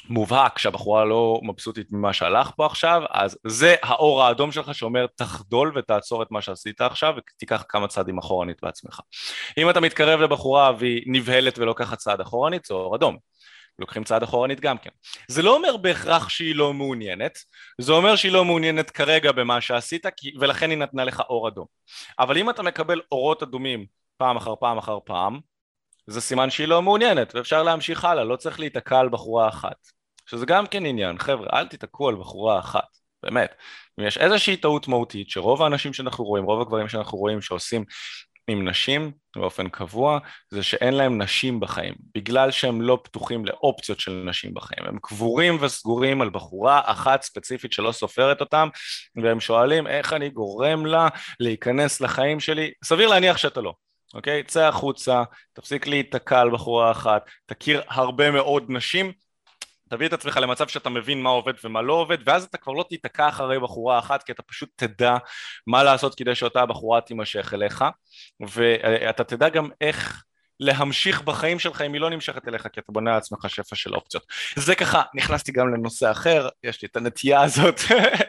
[0.09, 5.71] מובהק שהבחורה לא מבסוטית ממה שהלך פה עכשיו, אז זה האור האדום שלך שאומר תחדול
[5.75, 8.99] ותעצור את מה שעשית עכשיו ותיקח כמה צעדים אחורנית בעצמך.
[9.57, 13.17] אם אתה מתקרב לבחורה והיא נבהלת ולוקחת צעד אחורנית, זה אור אדום.
[13.79, 14.89] לוקחים צעד אחורנית גם כן.
[15.27, 17.37] זה לא אומר בהכרח שהיא לא מעוניינת,
[17.81, 20.05] זה אומר שהיא לא מעוניינת כרגע במה שעשית
[20.39, 21.65] ולכן היא נתנה לך אור אדום.
[22.19, 23.85] אבל אם אתה מקבל אורות אדומים
[24.17, 25.39] פעם אחר פעם אחר פעם,
[26.07, 29.75] זה סימן שהיא לא מעוניינת ואפשר להמשיך הלאה, לא צריך להיתקע על בחורה אחת.
[30.25, 33.55] שזה גם כן עניין, חבר'ה, אל תיתקעו על בחורה אחת, באמת.
[33.99, 37.85] אם יש איזושהי טעות מהותית שרוב האנשים שאנחנו רואים, רוב הגברים שאנחנו רואים שעושים
[38.47, 40.19] עם נשים באופן קבוע
[40.51, 41.93] זה שאין להם נשים בחיים.
[42.15, 44.85] בגלל שהם לא פתוחים לאופציות של נשים בחיים.
[44.85, 48.69] הם קבורים וסגורים על בחורה אחת ספציפית שלא סופרת אותם
[49.23, 51.07] והם שואלים איך אני גורם לה
[51.39, 52.71] להיכנס לחיים שלי?
[52.83, 53.73] סביר להניח שאתה לא
[54.13, 54.43] אוקיי?
[54.43, 59.11] צא החוצה, תפסיק להיתקע על בחורה אחת, תכיר הרבה מאוד נשים
[59.93, 62.85] תביא את עצמך למצב שאתה מבין מה עובד ומה לא עובד ואז אתה כבר לא
[62.89, 65.17] תיתקע אחרי בחורה אחת כי אתה פשוט תדע
[65.67, 67.85] מה לעשות כדי שאותה בחורה תימשך אליך
[68.39, 70.23] ואתה תדע גם איך
[70.59, 74.23] להמשיך בחיים שלך אם היא לא נמשכת אליך כי אתה בונה לעצמך שפע של אופציות.
[74.55, 77.79] זה ככה, נכנסתי גם לנושא אחר, יש לי את הנטייה הזאת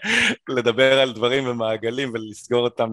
[0.57, 2.90] לדבר על דברים במעגלים ולסגור אותם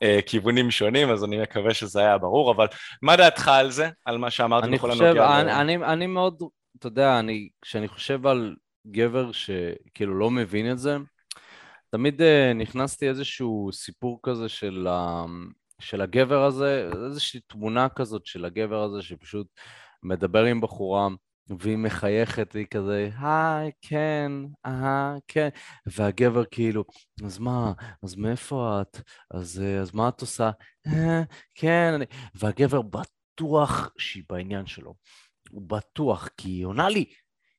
[0.00, 2.66] מכיוונים שונים, אז אני מקווה שזה היה ברור, אבל
[3.02, 3.88] מה דעתך על זה?
[4.04, 5.10] על מה שאמרתי בכל הנוגע?
[5.10, 6.42] אני חושב, אני, אני, אני מאוד
[6.78, 10.96] אתה יודע, אני, כשאני חושב על גבר שכאילו לא מבין את זה,
[11.90, 15.24] תמיד uh, נכנסתי איזשהו סיפור כזה של, ה,
[15.80, 19.46] של הגבר הזה, איזושהי תמונה כזאת של הגבר הזה שפשוט
[20.02, 21.08] מדבר עם בחורה
[21.58, 24.32] והיא מחייכת, והיא כזה, היי, כן,
[24.66, 25.48] אהה, כן,
[25.86, 26.84] והגבר כאילו,
[27.24, 29.00] אז מה, אז מאיפה את?
[29.30, 30.50] אז, אה, אז מה את עושה?
[30.86, 31.22] אה,
[31.54, 32.04] כן, אני...
[32.34, 34.94] והגבר בטוח שהיא בעניין שלו.
[35.50, 37.04] הוא בטוח, כי היא עונה לי,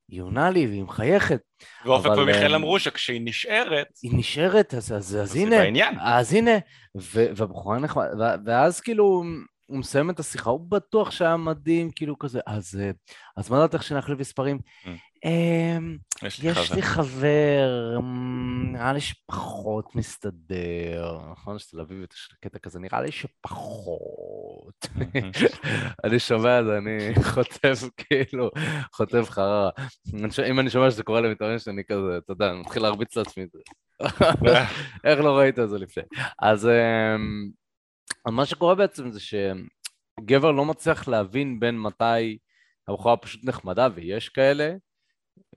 [0.09, 1.41] היא עונה לי והיא מחייכת.
[1.85, 3.87] ואופק ומיכאל אמ, אמרו שכשהיא נשארת...
[4.03, 5.95] היא נשארת, אז, אז, אז הנה, בעניין.
[5.99, 6.51] אז הנה,
[6.95, 8.05] והבחורה נחמד,
[8.45, 9.23] ואז כאילו
[9.65, 12.79] הוא מסיים את השיחה, הוא בטוח שהיה מדהים, כאילו כזה, אז,
[13.37, 14.59] אז מה דעתך שנחליף מספרים?
[15.25, 16.75] אמ, יש לי חבר.
[16.75, 21.59] לי חבר, אמ, נראה לי שפחות מסתדר, נכון?
[21.59, 24.87] שתל אביב יש קטע כזה, נראה לי שפחות.
[26.05, 28.49] אני שומע את זה, אני חוטף כאילו,
[28.93, 29.69] חוטף חררה.
[30.49, 33.49] אם אני שומע שזה קורה למתאמן שאני כזה, אתה יודע, אני מתחיל להרביץ לעצמי את
[33.51, 33.59] זה.
[35.07, 36.03] איך לא ראית את זה לפני?
[36.41, 37.49] אז אמ,
[38.35, 42.37] מה שקורה בעצם זה שגבר לא מצליח להבין בין מתי...
[42.89, 44.73] הבחורה פשוט נחמדה, ויש כאלה,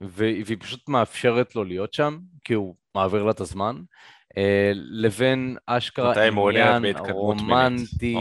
[0.01, 3.75] והיא פשוט מאפשרת לו להיות שם, כי הוא מעביר לה את הזמן,
[4.37, 8.15] אה, לבין אשכרה עניין רומנטי.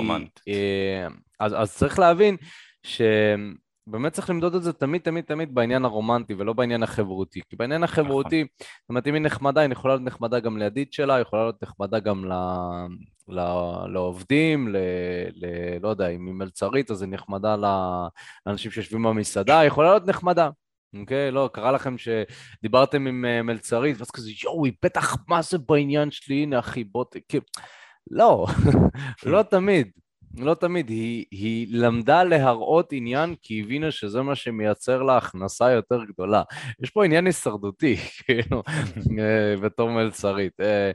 [0.48, 1.06] אה,
[1.40, 2.36] אז, אז צריך להבין
[2.82, 7.40] שבאמת צריך למדוד את זה תמיד תמיד תמיד בעניין הרומנטי ולא בעניין החברותי.
[7.50, 8.66] כי בעניין החברותי, נכון.
[8.80, 11.62] זאת אומרת, אם היא נחמדה, היא יכולה להיות נחמדה גם לידיד שלה, היא יכולה להיות
[11.62, 12.32] נחמדה גם ל...
[13.28, 13.40] ל...
[13.92, 14.76] לעובדים, ל...
[15.34, 15.46] ל...
[15.82, 17.56] לא יודע, אם היא מלצרית אז היא נחמדה
[18.46, 20.50] לאנשים שיושבים במסעדה, היא יכולה להיות נחמדה.
[21.00, 21.30] אוקיי?
[21.30, 26.10] לא, קרה לכם שדיברתם עם uh, מלצרית, ואז כזה, יואו, היא בטח מה זה בעניין
[26.10, 27.16] שלי, הנה אחי, בוא ת...
[28.10, 28.46] לא,
[29.26, 30.01] לא תמיד.
[30.38, 35.70] לא תמיד, היא, היא למדה להראות עניין כי היא הבינה שזה מה שמייצר לה הכנסה
[35.70, 36.42] יותר גדולה.
[36.82, 38.62] יש פה עניין הישרדותי, כאילו,
[39.18, 40.60] אה, בתור מלצרית.
[40.60, 40.90] אה,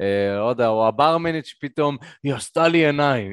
[0.00, 3.32] אה, לא יודע, או הברמנית שפתאום, היא עשתה לי עיניים.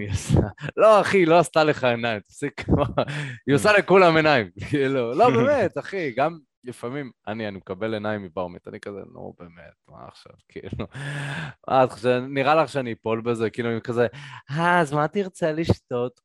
[0.78, 2.65] לא, אחי, לא עשתה לך עיניים, תפסיק,
[3.48, 4.50] היא עושה לכולם עיניים.
[4.69, 6.48] כאילו, לא, באמת, אחי, גם...
[6.63, 10.86] לפעמים, אני, אני מקבל עיניים מברמית, אני כזה, נו באמת, מה עכשיו, כאילו,
[11.67, 14.08] מה את חושבת, נראה לך שאני אפול בזה, כאילו, אני כזה,
[14.52, 16.22] אה, אז מה תרצה לשתות?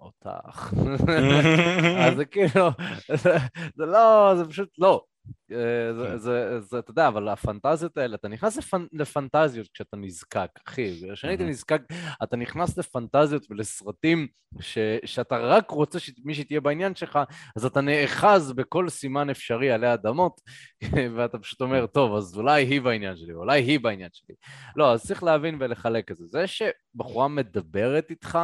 [0.00, 0.72] אותך.
[2.06, 2.68] אז זה כאילו,
[3.76, 5.04] זה לא, זה פשוט לא.
[5.52, 6.16] אה, זה, כן.
[6.16, 8.86] זה, זה, אתה יודע, אבל הפנטזיות האלה, אתה נכנס לפנ...
[8.92, 11.00] לפנטזיות כשאתה נזקק, אחי.
[11.12, 11.82] כשאני הייתי נזקק,
[12.22, 14.26] אתה נכנס לפנטזיות ולסרטים
[14.60, 14.78] ש...
[15.04, 17.18] שאתה רק רוצה שמישהי תהיה בעניין שלך,
[17.56, 20.40] אז אתה נאחז בכל סימן אפשרי עלי אדמות,
[21.16, 24.34] ואתה פשוט אומר, טוב, אז אולי היא בעניין שלי, אולי היא בעניין שלי.
[24.76, 26.26] לא, אז צריך להבין ולחלק את זה.
[26.26, 28.38] זה שבחורה מדברת איתך,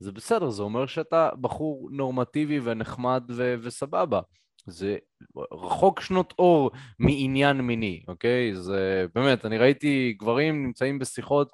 [0.00, 3.54] זה בסדר, זה אומר שאתה בחור נורמטיבי ונחמד ו...
[3.62, 4.20] וסבבה.
[4.66, 4.96] זה
[5.52, 8.54] רחוק שנות אור מעניין מיני, אוקיי?
[8.54, 11.52] זה באמת, אני ראיתי גברים נמצאים בשיחות,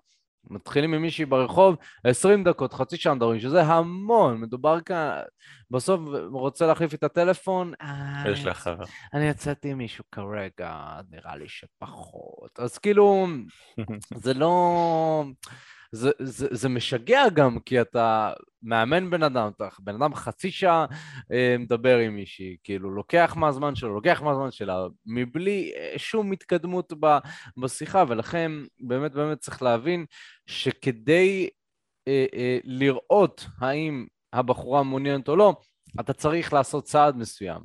[0.50, 5.20] מתחילים עם מישהי ברחוב, 20 דקות, חצי שעה מדברים, שזה המון, מדובר כאן,
[5.70, 6.00] בסוף
[6.32, 7.72] רוצה להחליף את הטלפון,
[8.32, 8.70] יש לך.
[9.14, 12.58] אני יצאתי עם מישהו כרגע, נראה לי שפחות.
[12.58, 13.26] אז כאילו,
[14.24, 15.24] זה לא...
[15.94, 20.86] זה, זה, זה משגע גם, כי אתה מאמן בן אדם, אתה בן אדם חצי שעה
[21.32, 26.92] אה, מדבר עם מישהי, כאילו לוקח מהזמן שלו, לוקח מהזמן שלה, מבלי אה, שום התקדמות
[27.00, 27.18] ב,
[27.56, 30.04] בשיחה, ולכן באמת באמת צריך להבין
[30.46, 31.48] שכדי
[32.08, 35.54] אה, אה, לראות האם הבחורה מעוניינת או לא,
[36.00, 37.60] אתה צריך לעשות צעד מסוים.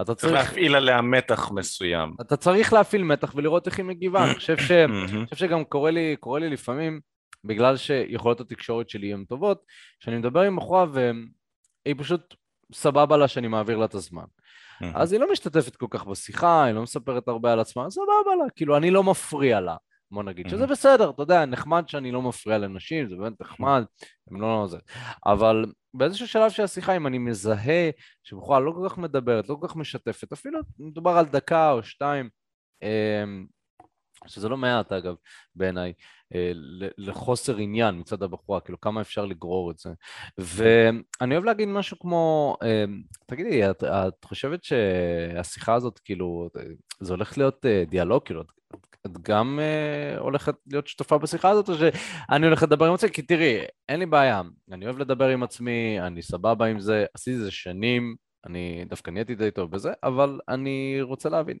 [0.00, 0.32] אתה צריך...
[0.32, 2.14] צריך להפעיל עליה מתח מסוים.
[2.20, 4.24] אתה צריך להפעיל מתח ולראות איך היא מגיבה.
[4.24, 4.72] אני חושב, ש...
[5.24, 7.00] חושב שגם קורה לי, קורה לי לפעמים
[7.44, 9.62] בגלל שיכולות התקשורת שלי הן טובות,
[10.00, 12.34] שאני מדבר עם בחורה והיא פשוט
[12.72, 14.24] סבבה לה שאני מעביר לה את הזמן.
[14.94, 18.50] אז היא לא משתתפת כל כך בשיחה, היא לא מספרת הרבה על עצמה, סבבה לה,
[18.56, 19.76] כאילו אני לא מפריע לה,
[20.10, 23.84] בוא נגיד, שזה בסדר, אתה יודע, נחמד שאני לא מפריע לנשים, זה באמת נחמד,
[24.30, 24.78] הם לא זה.
[25.26, 25.64] אבל
[25.94, 27.90] באיזשהו שלב של השיחה, אם אני מזהה
[28.22, 32.28] שבחורה לא כל כך מדברת, לא כל כך משתפת, אפילו מדובר על דקה או שתיים,
[32.82, 33.46] אמ,
[34.26, 35.14] שזה לא מעט אגב
[35.54, 35.92] בעיניי,
[36.98, 39.90] לחוסר עניין מצד הבחורה, כאילו כמה אפשר לגרור את זה.
[40.38, 42.84] ואני אוהב להגיד משהו כמו, אה,
[43.26, 46.48] תגידי, את, את חושבת שהשיחה הזאת, כאילו,
[47.00, 48.46] זה הולך להיות אה, דיאלוג, כאילו, את,
[49.06, 49.60] את גם
[50.18, 53.10] הולכת להיות שותפה בשיחה הזאת, או שאני הולך לדבר עם עצמי?
[53.10, 57.36] כי תראי, אין לי בעיה, אני אוהב לדבר עם עצמי, אני סבבה עם זה, עשיתי
[57.36, 58.16] את זה שנים,
[58.46, 61.56] אני דווקא נהייתי די טוב בזה, אבל אני רוצה להבין.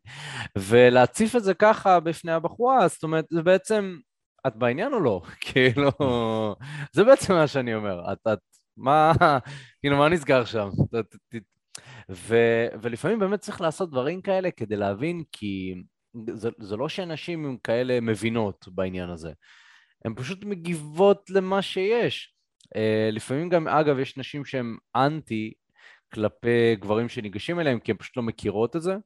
[0.58, 3.96] ולהציף את זה ככה בפני הבחורה, זאת אומרת, זה בעצם,
[4.46, 5.22] את בעניין או לא?
[5.46, 5.90] כאילו,
[6.92, 8.12] זה בעצם מה שאני אומר.
[8.12, 8.38] את, את,
[8.76, 9.12] מה,
[9.80, 10.68] כאילו, מה נסגר שם?
[12.10, 12.36] ו,
[12.82, 15.74] ולפעמים באמת צריך לעשות דברים כאלה כדי להבין, כי
[16.34, 19.32] זה, זה לא שאנשים הם כאלה מבינות בעניין הזה.
[20.04, 22.34] הן פשוט מגיבות למה שיש.
[22.74, 25.52] Uh, לפעמים גם, אגב, יש נשים שהן אנטי
[26.14, 28.96] כלפי גברים שניגשים אליהם, כי הן פשוט לא מכירות את זה.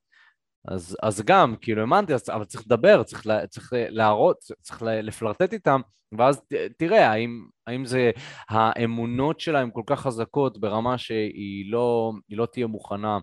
[0.68, 5.80] אז, אז גם, כאילו, האמנתי, אבל צריך לדבר, צריך, לה, צריך להראות, צריך לפלרטט איתם,
[6.18, 6.42] ואז
[6.78, 8.10] תראה, האם, האם זה,
[8.48, 13.18] האמונות שלהם כל כך חזקות ברמה שהיא לא, לא תהיה מוכנה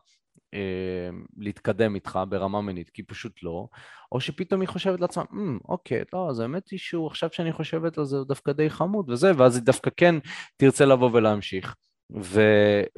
[0.53, 3.67] אה, להתקדם איתך ברמה מינית, כי פשוט לא,
[4.11, 7.97] או שפתאום היא חושבת לעצמה, mm, אוקיי, לא, אז האמת היא שהוא, עכשיו שאני חושבת
[7.97, 10.15] על זה, הוא דווקא די חמוד וזה, ואז היא דווקא כן
[10.57, 11.75] תרצה לבוא ולהמשיך.
[12.19, 12.41] ו,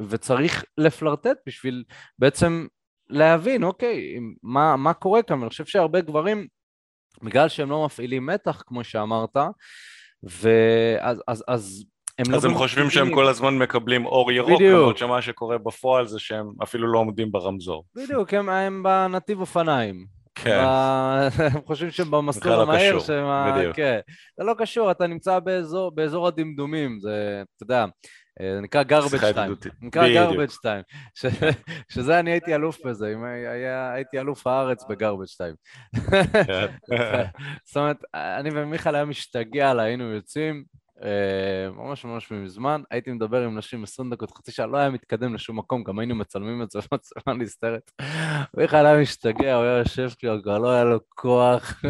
[0.09, 1.83] וצריך לפלרטט בשביל
[2.19, 2.67] בעצם
[3.09, 6.47] להבין, אוקיי, מה, מה קורה כאן, אני חושב שהרבה גברים,
[7.23, 9.37] בגלל שהם לא מפעילים מתח, כמו שאמרת,
[10.23, 11.85] ואז אז, אז
[12.19, 12.37] הם לא...
[12.37, 16.45] אז הם חושבים שהם כל הזמן מקבלים אור ירוק, למרות שמה שקורה בפועל זה שהם
[16.63, 17.85] אפילו לא עומדים ברמזור.
[17.95, 20.05] בדיוק, הם, הם בנתיב אופניים.
[20.35, 20.63] כן.
[21.53, 23.53] הם חושבים שהם במסלול לא המהיר, שהם...
[23.55, 23.75] בדיוק.
[23.75, 23.99] כן.
[24.37, 27.85] זה לא קשור, אתה נמצא באזור, באזור הדמדומים, זה, אתה יודע,
[28.41, 29.49] זה נקרא garbage time.
[29.81, 30.83] נקרא garbage time.
[31.15, 31.25] ש-
[31.93, 35.55] שזה אני הייתי אלוף בזה, אם היה- הייתי אלוף הארץ בgarbage time.
[36.47, 36.67] כן.
[37.67, 40.63] זאת אומרת, אני ומיכאל היה משתגע עליי, היינו יוצאים,
[41.03, 41.09] אה,
[41.75, 45.59] ממש ממש מזמן, הייתי מדבר עם נשים 20 דקות, חצי שעה, לא היה מתקדם לשום
[45.59, 47.91] מקום, גם היינו מצלמים את זה במצלמה נסתרת.
[48.57, 51.81] מיכאל היה משתגע, הוא היה יושב כאילו, כבר לא היה לו כוח,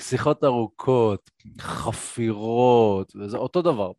[0.00, 3.90] שיחות ארוכות, חפירות, וזה אותו דבר.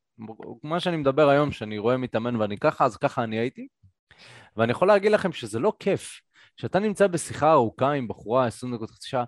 [0.64, 3.68] מה שאני מדבר היום, שאני רואה מתאמן ואני ככה, אז ככה אני הייתי.
[4.58, 6.22] ואני יכול להגיד לכם שזה לא כיף.
[6.58, 9.24] כשאתה נמצא בשיחה ארוכה עם בחורה 20 דקות, חצי שעה,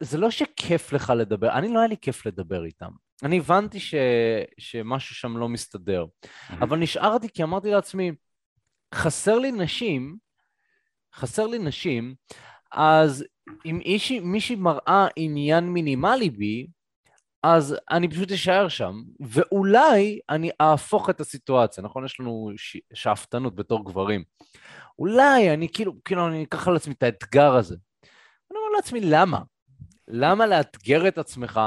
[0.00, 2.90] זה לא שכיף לך לדבר, אני לא היה לי כיף לדבר איתם.
[3.22, 3.94] אני הבנתי ש...
[4.58, 6.04] שמשהו שם לא מסתדר,
[6.50, 8.12] אבל נשארתי כי אמרתי לעצמי,
[8.94, 10.16] חסר לי נשים,
[11.14, 12.14] חסר לי נשים,
[12.72, 13.24] אז
[13.66, 16.66] אם אישי, מישהי מראה עניין מינימלי בי,
[17.42, 22.04] אז אני פשוט אשאר שם, ואולי אני אהפוך את הסיטואציה, נכון?
[22.04, 22.76] יש לנו ש...
[22.94, 24.24] שאפתנות בתור גברים.
[24.98, 27.76] אולי אני כאילו, כאילו אני אקח על עצמי את האתגר הזה.
[28.50, 29.40] אני אומר לעצמי, למה?
[30.08, 31.60] למה לאתגר את עצמך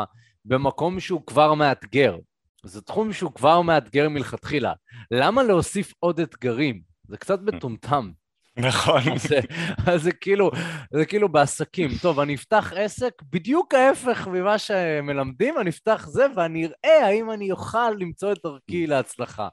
[0.45, 2.17] במקום שהוא כבר מאתגר?
[2.63, 4.73] זה תחום שהוא כבר מאתגר מלכתחילה.
[5.11, 6.81] למה להוסיף עוד אתגרים?
[7.07, 8.11] זה קצת מטומטם.
[8.57, 9.01] נכון.
[9.13, 9.39] אז זה,
[9.87, 10.51] אז זה כאילו,
[10.93, 11.89] זה כאילו בעסקים.
[12.01, 17.51] טוב, אני אפתח עסק, בדיוק ההפך ממה שמלמדים, אני אפתח זה ואני אראה האם אני
[17.51, 19.47] אוכל למצוא את דרכי להצלחה.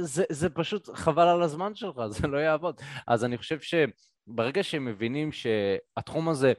[0.00, 2.80] זה, זה פשוט חבל על הזמן שלך, זה לא יעבוד.
[3.06, 6.52] אז אני חושב שברגע שהם מבינים שהתחום הזה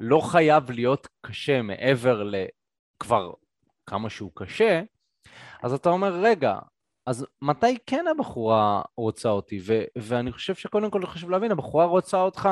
[0.00, 3.32] לא חייב להיות קשה מעבר לכבר
[3.86, 4.82] כמה שהוא קשה,
[5.62, 6.58] אז אתה אומר, רגע,
[7.06, 9.58] אז מתי כן הבחורה רוצה אותי?
[9.66, 12.48] ו- ואני חושב שקודם כל חשוב להבין, הבחורה רוצה אותך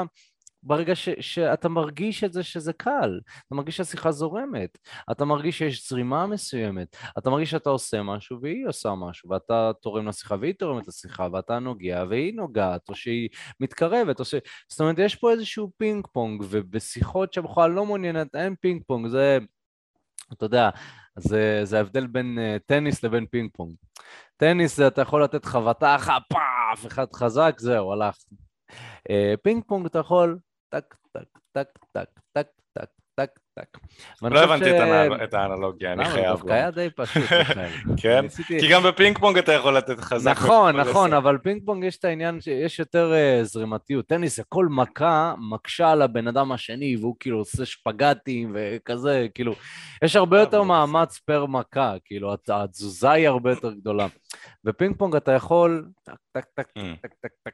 [0.63, 4.79] ברגע ש- שאתה מרגיש את זה שזה קל, אתה מרגיש שהשיחה זורמת,
[5.11, 10.09] אתה מרגיש שיש זרימה מסוימת, אתה מרגיש שאתה עושה משהו והיא עושה משהו, ואתה תורם
[10.09, 13.29] לשיחה והיא תורמת לשיחה, ואתה נוגע והיא נוגעת, או שהיא
[13.61, 14.35] מתקרבת, או ש...
[14.69, 19.39] זאת אומרת, יש פה איזשהו פינג פונג, ובשיחות שהבחורה לא מעוניינת, אין פינג פונג, זה...
[20.33, 20.71] אתה יודע,
[21.19, 23.75] זה, זה ההבדל בין אה, טניס לבין פינג פונג.
[24.37, 28.17] טניס זה אתה יכול לתת חבטה אחת, פאף, אחד חזק, זהו, הלך.
[28.73, 30.39] אה, פינג פונג אתה יכול
[30.69, 32.47] טק, טק, טק, טק, טק,
[33.55, 33.79] טק.
[34.23, 36.11] לא הבנתי את האנל- את האנלוגיה, אני למה?
[36.11, 36.27] חייב.
[36.31, 37.23] דווקא היה די פשוט.
[38.03, 38.25] כן?
[38.61, 40.31] כי גם בפינג פונג אתה יכול לתת חזק.
[40.31, 41.13] נכון, נכון.
[41.13, 44.07] אבל פינג פונג יש את העניין שיש יותר אה, זרימתיות.
[44.07, 49.55] טניס כל מכה מקשה על הבן אדם השני, והוא כאילו עושה שפגטים וכזה, כאילו,
[50.05, 54.07] יש הרבה יותר מאמץ פר מכה, כאילו, הת- התזוזה היא הרבה יותר גדולה.
[54.65, 56.81] בפינג פונג אתה יכול, טק, טק, טק, אממ.
[57.03, 57.53] טק, טק, טק.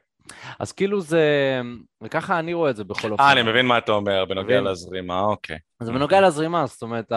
[0.59, 1.61] אז כאילו זה,
[2.03, 3.23] וככה אני רואה את זה בכל אופן.
[3.23, 4.63] אה, אני מבין מה אתה אומר, בנוגע מבין?
[4.63, 5.57] לזרימה, אוקיי.
[5.79, 7.11] אז בנוגע לזרימה, זאת אומרת,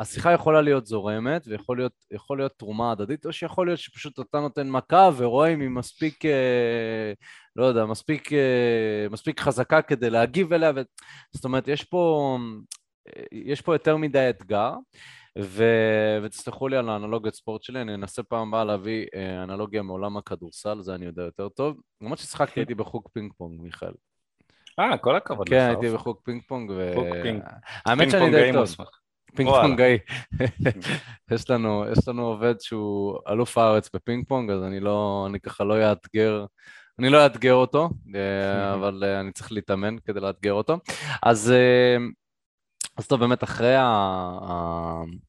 [0.00, 1.92] השיחה יכולה להיות זורמת, ויכול להיות,
[2.30, 7.12] להיות תרומה הדדית, או שיכול להיות שפשוט אתה נותן מכה ורואה אם היא מספיק, אה,
[7.56, 10.80] לא יודע, מספיק, אה, מספיק חזקה כדי להגיב אליה, ו...
[11.32, 12.38] זאת אומרת, יש פה,
[13.08, 14.72] אה, יש פה יותר מדי אתגר,
[15.38, 15.64] ו...
[16.22, 20.82] ותסלחו לי על האנלוגיות ספורט שלי, אני אנסה פעם הבאה להביא אה, אנלוגיה מעולם הכדורסל,
[20.82, 21.80] זה אני יודע יותר טוב.
[22.00, 23.92] למרות ששיחקתי, הייתי בחוג פינג פונג, מיכאל.
[24.78, 25.54] אה, כל הכבוד לך.
[25.54, 25.94] כן, הייתי.
[25.94, 26.94] בחוג פינג פונג, ו...
[27.22, 27.42] פינג.
[27.86, 28.86] האמת שאני פונג די טוב.
[29.36, 29.62] פינג וואלה.
[29.62, 29.98] פונגאי.
[31.34, 35.64] יש לנו, יש לנו עובד שהוא אלוף הארץ בפינג פונג, אז אני לא, אני ככה
[35.64, 36.44] לא אאתגר,
[36.98, 40.78] אני לא אאתגר אותו, אה, אבל אה, אני צריך להתאמן כדי לאתגר אותו.
[41.22, 41.96] אז, אה,
[42.96, 43.74] אז טוב, באמת אחרי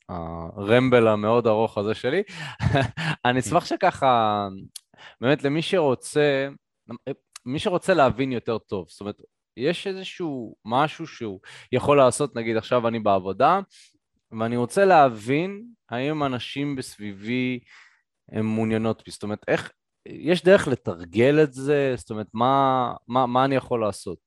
[0.09, 2.23] ה ramble המאוד ארוך הזה שלי,
[3.25, 4.47] אני אשמח שככה,
[5.21, 6.47] באמת למי שרוצה,
[7.45, 9.15] מי שרוצה להבין יותר טוב, זאת אומרת,
[9.57, 11.39] יש איזשהו משהו שהוא
[11.71, 13.59] יכול לעשות, נגיד עכשיו אני בעבודה,
[14.39, 17.59] ואני רוצה להבין האם הנשים בסביבי
[18.31, 19.71] הן מעוניינות בי, זאת אומרת, איך,
[20.05, 21.93] יש דרך לתרגל את זה?
[21.97, 24.19] זאת אומרת, מה, מה, מה אני יכול לעשות?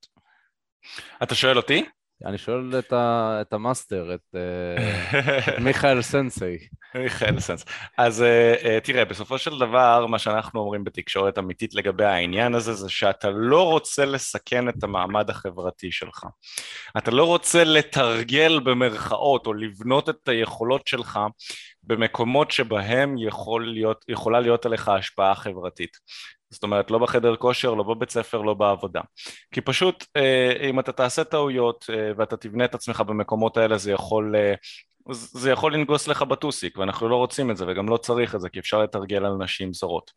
[1.22, 1.84] אתה שואל אותי?
[2.24, 6.76] אני שואל את, ה, את המאסטר, את, אה, את מיכאל סנסיי.
[6.94, 7.64] מיכאל סנס.
[7.98, 12.74] אז אה, אה, תראה, בסופו של דבר, מה שאנחנו אומרים בתקשורת אמיתית לגבי העניין הזה,
[12.74, 16.24] זה שאתה לא רוצה לסכן את המעמד החברתי שלך.
[16.98, 21.18] אתה לא רוצה לתרגל במרכאות, או לבנות את היכולות שלך
[21.82, 25.96] במקומות שבהם יכול להיות, יכולה להיות עליך השפעה חברתית.
[26.50, 29.00] זאת אומרת, לא בחדר כושר, לא בבית ספר, לא בעבודה.
[29.50, 33.92] כי פשוט, אה, אם אתה תעשה טעויות אה, ואתה תבנה את עצמך במקומות האלה, זה
[33.92, 34.36] יכול...
[34.36, 34.54] אה,
[35.12, 38.48] זה יכול לנגוס לך בטוסיק, ואנחנו לא רוצים את זה, וגם לא צריך את זה,
[38.48, 40.10] כי אפשר לתרגל על נשים זרות.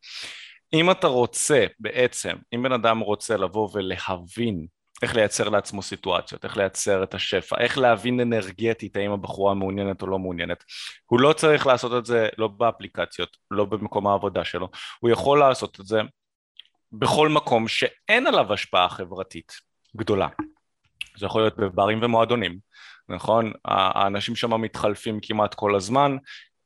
[0.72, 4.66] אם אתה רוצה, בעצם, אם בן אדם רוצה לבוא ולהבין
[5.02, 10.06] איך לייצר לעצמו סיטואציות, איך לייצר את השפע, איך להבין אנרגטית האם הבחורה מעוניינת או
[10.06, 10.64] לא מעוניינת.
[11.06, 14.68] הוא לא צריך לעשות את זה לא באפליקציות, לא במקום העבודה שלו,
[15.00, 16.00] הוא יכול לעשות את זה
[16.92, 19.52] בכל מקום שאין עליו השפעה חברתית
[19.96, 20.28] גדולה.
[21.16, 22.58] זה יכול להיות בברים ומועדונים,
[23.08, 23.52] נכון?
[23.64, 26.16] האנשים שם מתחלפים כמעט כל הזמן,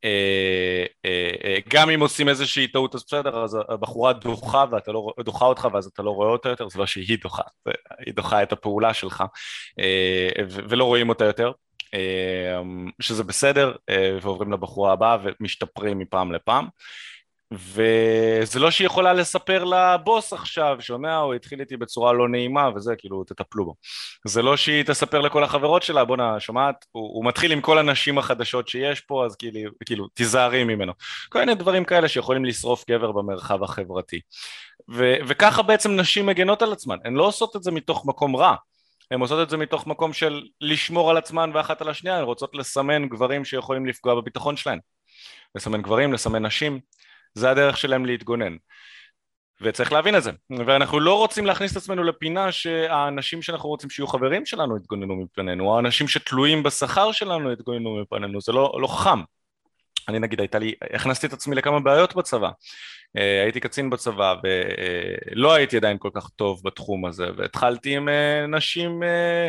[0.04, 5.12] אה, אה, אה, גם אם עושים איזושהי טעות אז בסדר, אז הבחורה דוחה, ואתה לא,
[5.24, 7.42] דוחה אותך ואז אתה לא רואה אותה יותר, זה לא שהיא דוחה,
[8.06, 9.24] היא דוחה את הפעולה שלך
[10.46, 11.52] ולא רואים אותה יותר,
[13.00, 13.76] שזה בסדר,
[14.22, 16.66] ועוברים לבחורה הבאה ומשתפרים מפעם לפעם.
[17.58, 22.96] וזה לא שהיא יכולה לספר לבוס עכשיו, שומע, הוא התחיל איתי בצורה לא נעימה וזה,
[22.98, 23.74] כאילו, תטפלו בו.
[24.26, 28.18] זה לא שהיא תספר לכל החברות שלה, בואנה, שומעת, הוא, הוא מתחיל עם כל הנשים
[28.18, 30.92] החדשות שיש פה, אז כאילו, כאילו, תיזהרי ממנו.
[31.28, 34.20] כל מיני דברים כאלה שיכולים לשרוף גבר במרחב החברתי.
[34.90, 38.54] ו, וככה בעצם נשים מגנות על עצמן, הן לא עושות את זה מתוך מקום רע.
[39.10, 42.54] הן עושות את זה מתוך מקום של לשמור על עצמן ואחת על השנייה, הן רוצות
[42.54, 44.78] לסמן גברים שיכולים לפגוע בביטחון שלהן.
[45.54, 46.80] לסמן גברים, לסמן נשים,
[47.34, 48.56] זה הדרך שלהם להתגונן.
[49.60, 50.30] וצריך להבין את זה,
[50.66, 55.64] ואנחנו לא רוצים להכניס את עצמנו לפינה שהאנשים שאנחנו רוצים שיהיו חברים שלנו יתגוננו מפנינו,
[55.64, 59.20] או האנשים שתלויים בשכר שלנו יתגוננו מפנינו, זה לא, לא חכם.
[60.08, 62.50] אני נגיד הייתה לי, הכנסתי את עצמי לכמה בעיות בצבא,
[63.16, 68.46] אה, הייתי קצין בצבא ולא הייתי עדיין כל כך טוב בתחום הזה והתחלתי עם אה,
[68.46, 69.48] נשים, אה,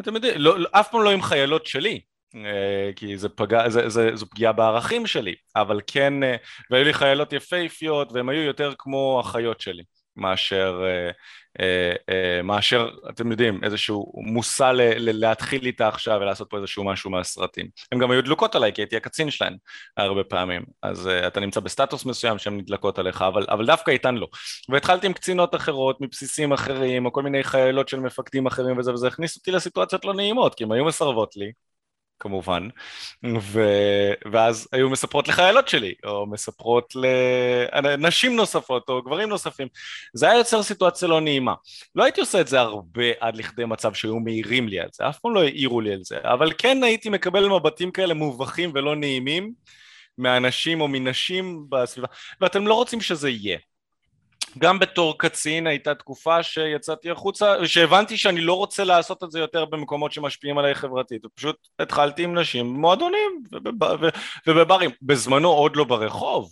[0.00, 2.00] אתם יודעים, לא, אף פעם לא עם חיילות שלי, אה,
[2.96, 6.36] כי זה פגע, זה, זה, זו פגיעה בערכים שלי, אבל כן, אה,
[6.70, 9.82] והיו לי חיילות יפהפיות והן היו יותר כמו אחיות שלי
[10.16, 10.82] מאשר,
[11.60, 17.10] אה, מאשר אתם יודעים, איזשהו מושא ל, ל, להתחיל איתה עכשיו ולעשות פה איזשהו משהו
[17.10, 17.66] מהסרטים.
[17.92, 19.56] הן גם היו דלוקות עליי כי הייתי הקצין שלהן
[19.96, 24.28] הרבה פעמים, אז אתה נמצא בסטטוס מסוים שהן נדלקות עליך, אבל, אבל דווקא איתן לא.
[24.68, 29.08] והתחלתי עם קצינות אחרות, מבסיסים אחרים, או כל מיני חיילות של מפקדים אחרים וזה, וזה
[29.08, 31.52] הכניס אותי לסיטואציות לא נעימות, כי הן היו מסרבות לי,
[32.20, 32.68] כמובן,
[33.40, 33.60] ו...
[34.32, 36.92] ואז היו מספרות לחיילות שלי, או מספרות
[37.72, 39.68] לנשים נוספות, או גברים נוספים.
[40.14, 41.54] זה היה יוצר סיטואציה לא נעימה.
[41.94, 45.18] לא הייתי עושה את זה הרבה עד לכדי מצב שהיו מעירים לי על זה, אף
[45.18, 49.52] פעם לא העירו לי על זה, אבל כן הייתי מקבל מבטים כאלה מובכים ולא נעימים
[50.18, 52.08] מאנשים או מנשים בסביבה,
[52.40, 53.58] ואתם לא רוצים שזה יהיה.
[54.58, 59.64] גם בתור קצין הייתה תקופה שיצאתי החוצה, שהבנתי שאני לא רוצה לעשות את זה יותר
[59.64, 63.42] במקומות שמשפיעים עליי חברתית, ופשוט התחלתי עם נשים במועדונים
[64.46, 66.50] ובברים, בזמנו עוד לא ברחוב,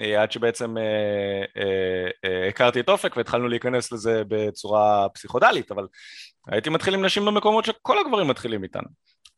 [0.00, 1.62] אה, עד שבעצם אה,
[2.24, 5.86] אה, הכרתי את אופק והתחלנו להיכנס לזה בצורה פסיכודלית, אבל
[6.46, 8.88] הייתי מתחיל עם נשים במקומות שכל הגברים מתחילים איתנו.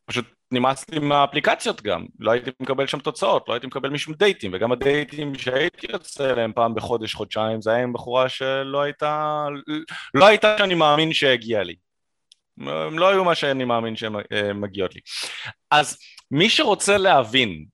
[0.09, 4.51] פשוט נמאס לי מהאפליקציות גם, לא הייתי מקבל שם תוצאות, לא הייתי מקבל משום דייטים,
[4.55, 9.47] וגם הדייטים שהייתי יוצא אליהם פעם בחודש, חודשיים, זה היה עם בחורה שלא הייתה,
[10.15, 11.75] לא הייתה שאני מאמין שהגיעה לי.
[12.61, 15.01] הם לא היו מה שאני מאמין שהן אה, מגיעות לי.
[15.71, 15.99] אז
[16.31, 17.65] מי שרוצה להבין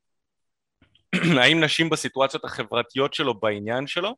[1.41, 4.15] האם נשים בסיטואציות החברתיות שלו בעניין שלו,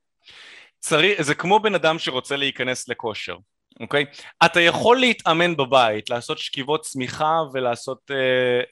[0.79, 3.37] צריך, זה כמו בן אדם שרוצה להיכנס לכושר.
[3.81, 4.05] אוקיי?
[4.45, 8.17] אתה יכול להתאמן בבית, לעשות שכיבות צמיחה ולעשות אה,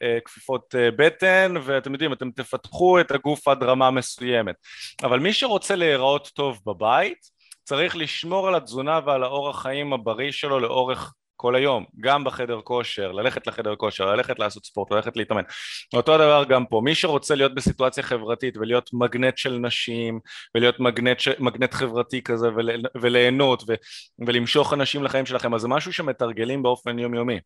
[0.09, 4.57] אה, כפיפות אה, בטן ואתם יודעים, אתם תפתחו את הגוף עד רמה מסוימת
[5.03, 7.31] אבל מי שרוצה להיראות טוב בבית
[7.65, 11.15] צריך לשמור על התזונה ועל האורח חיים הבריא שלו לאורך
[11.45, 15.43] כל היום, גם בחדר כושר, ללכת לחדר כושר, ללכת לעשות ספורט, ללכת להתאמן.
[15.95, 20.21] אותו הדבר גם פה, מי שרוצה להיות בסיטואציה חברתית ולהיות מגנט של נשים
[20.55, 21.29] ולהיות מגנט, ש...
[21.39, 22.71] מגנט חברתי כזה ול...
[23.01, 23.75] וליהנות ו...
[24.27, 27.39] ולמשוך אנשים לחיים שלכם, אז זה משהו שמתרגלים באופן יומיומי.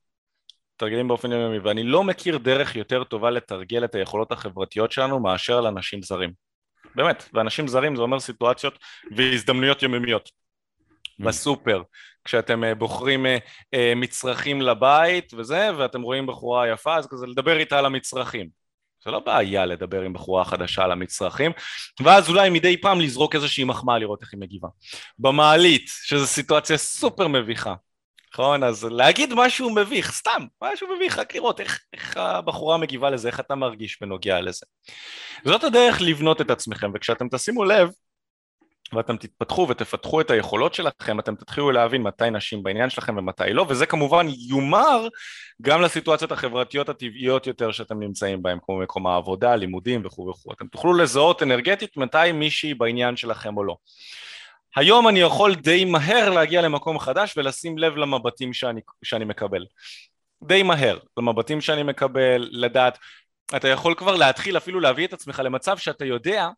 [0.76, 5.60] מתרגלים באופן יומיומי, ואני לא מכיר דרך יותר טובה לתרגל את היכולות החברתיות שלנו מאשר
[5.60, 6.32] לאנשים זרים.
[6.94, 8.78] באמת, ואנשים זרים זה אומר סיטואציות
[9.16, 10.30] והזדמנויות יומיומיות.
[11.20, 11.24] Mm.
[11.24, 11.82] בסופר,
[12.28, 13.38] כשאתם אה, בוחרים אה,
[13.74, 18.48] אה, מצרכים לבית וזה, ואתם רואים בחורה יפה, אז כזה לדבר איתה על המצרכים.
[19.04, 21.52] זה לא בעיה לדבר עם בחורה חדשה על המצרכים,
[22.00, 24.68] ואז אולי מדי פעם לזרוק איזושהי מחמאה לראות איך היא מגיבה.
[25.18, 27.74] במעלית, שזו סיטואציה סופר מביכה.
[28.32, 28.64] נכון?
[28.64, 33.40] אז להגיד משהו מביך, סתם, משהו מביך, רק לראות איך, איך הבחורה מגיבה לזה, איך
[33.40, 34.66] אתה מרגיש בנוגע לזה.
[35.44, 37.90] זאת הדרך לבנות את עצמכם, וכשאתם תשימו לב,
[38.92, 43.66] ואתם תתפתחו ותפתחו את היכולות שלכם, אתם תתחילו להבין מתי נשים בעניין שלכם ומתי לא,
[43.68, 45.08] וזה כמובן יומר
[45.62, 50.52] גם לסיטואציות החברתיות הטבעיות יותר שאתם נמצאים בהן, כמו מקום העבודה, לימודים וכו' וכו'.
[50.52, 53.76] אתם תוכלו לזהות אנרגטית מתי מישהי בעניין שלכם או לא.
[54.76, 59.64] היום אני יכול די מהר להגיע למקום חדש ולשים לב למבטים שאני, שאני מקבל.
[60.42, 62.98] די מהר, למבטים שאני מקבל, לדעת,
[63.56, 66.48] אתה יכול כבר להתחיל אפילו להביא את עצמך למצב שאתה יודע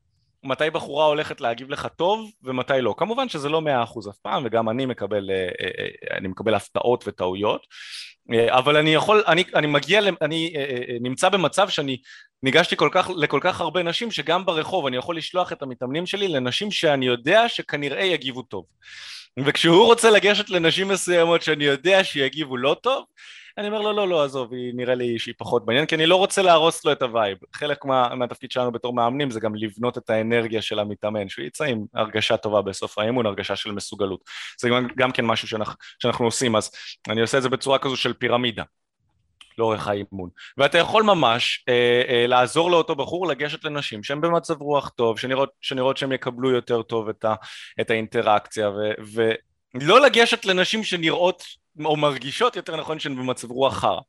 [0.45, 2.95] מתי בחורה הולכת להגיב לך טוב ומתי לא.
[2.99, 6.55] כמובן שזה לא מאה אחוז אף פעם וגם אני מקבל, אה, אה, אה, אני מקבל
[6.55, 7.67] הפתעות וטעויות
[8.49, 10.53] אבל אני יכול, אני, אני מגיע, אני
[11.01, 11.97] נמצא במצב שאני
[12.43, 16.29] ניגשתי כל כך, לכל כך הרבה נשים שגם ברחוב אני יכול לשלוח את המתאמנים שלי
[16.29, 18.65] לנשים שאני יודע שכנראה יגיבו טוב
[19.39, 23.05] וכשהוא רוצה לגשת לנשים מסוימות שאני יודע שיגיבו לא טוב
[23.59, 26.17] אני אומר לו לא לא עזוב היא נראה לי שהיא פחות בעניין כי אני לא
[26.17, 27.39] רוצה להרוס לו את ה vibe.
[27.53, 31.65] חלק מה, מהתפקיד שלנו בתור מאמנים זה גם לבנות את האנרגיה של המתאמן שהוא יצא
[31.65, 34.21] עם הרגשה טובה בסוף האימון הרגשה של מסוגלות.
[34.61, 36.71] זה גם, גם כן משהו שאנחנו, שאנחנו עושים אז
[37.09, 38.63] אני עושה את זה בצורה כזו של פירמידה
[39.59, 40.31] לאורך האימון.
[40.57, 45.51] ואתה יכול ממש אה, אה, לעזור לאותו בחור לגשת לנשים שהן במצב רוח טוב שנראות,
[45.61, 47.35] שנראות שהם יקבלו יותר טוב את, ה,
[47.81, 48.91] את האינטראקציה ו,
[49.75, 51.43] ולא לגשת לנשים שנראות
[51.85, 54.01] או מרגישות יותר נכון שהן במצב רוח חרא.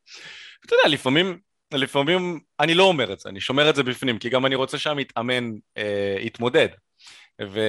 [0.65, 1.39] אתה יודע, לפעמים,
[1.73, 4.77] לפעמים אני לא אומר את זה, אני שומר את זה בפנים, כי גם אני רוצה
[4.77, 6.67] שהמתאמן אה, יתמודד.
[7.41, 7.59] ו,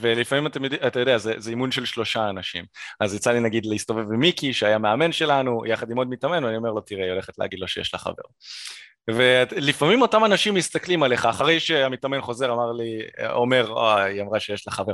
[0.00, 2.64] ולפעמים אתם, אתה יודע, זה, זה אימון של שלושה אנשים.
[3.00, 6.56] אז יצא לי נגיד להסתובב עם מיקי, שהיה מאמן שלנו, יחד עם עוד מתאמן, ואני
[6.56, 8.22] אומר לו, תראה, היא הולכת להגיד לו שיש לה חבר.
[9.10, 13.00] ולפעמים אותם אנשים מסתכלים עליך, אחרי שהמתאמן חוזר אמר לי,
[13.30, 14.92] אומר, אה, היא אמרה שיש לה חבר.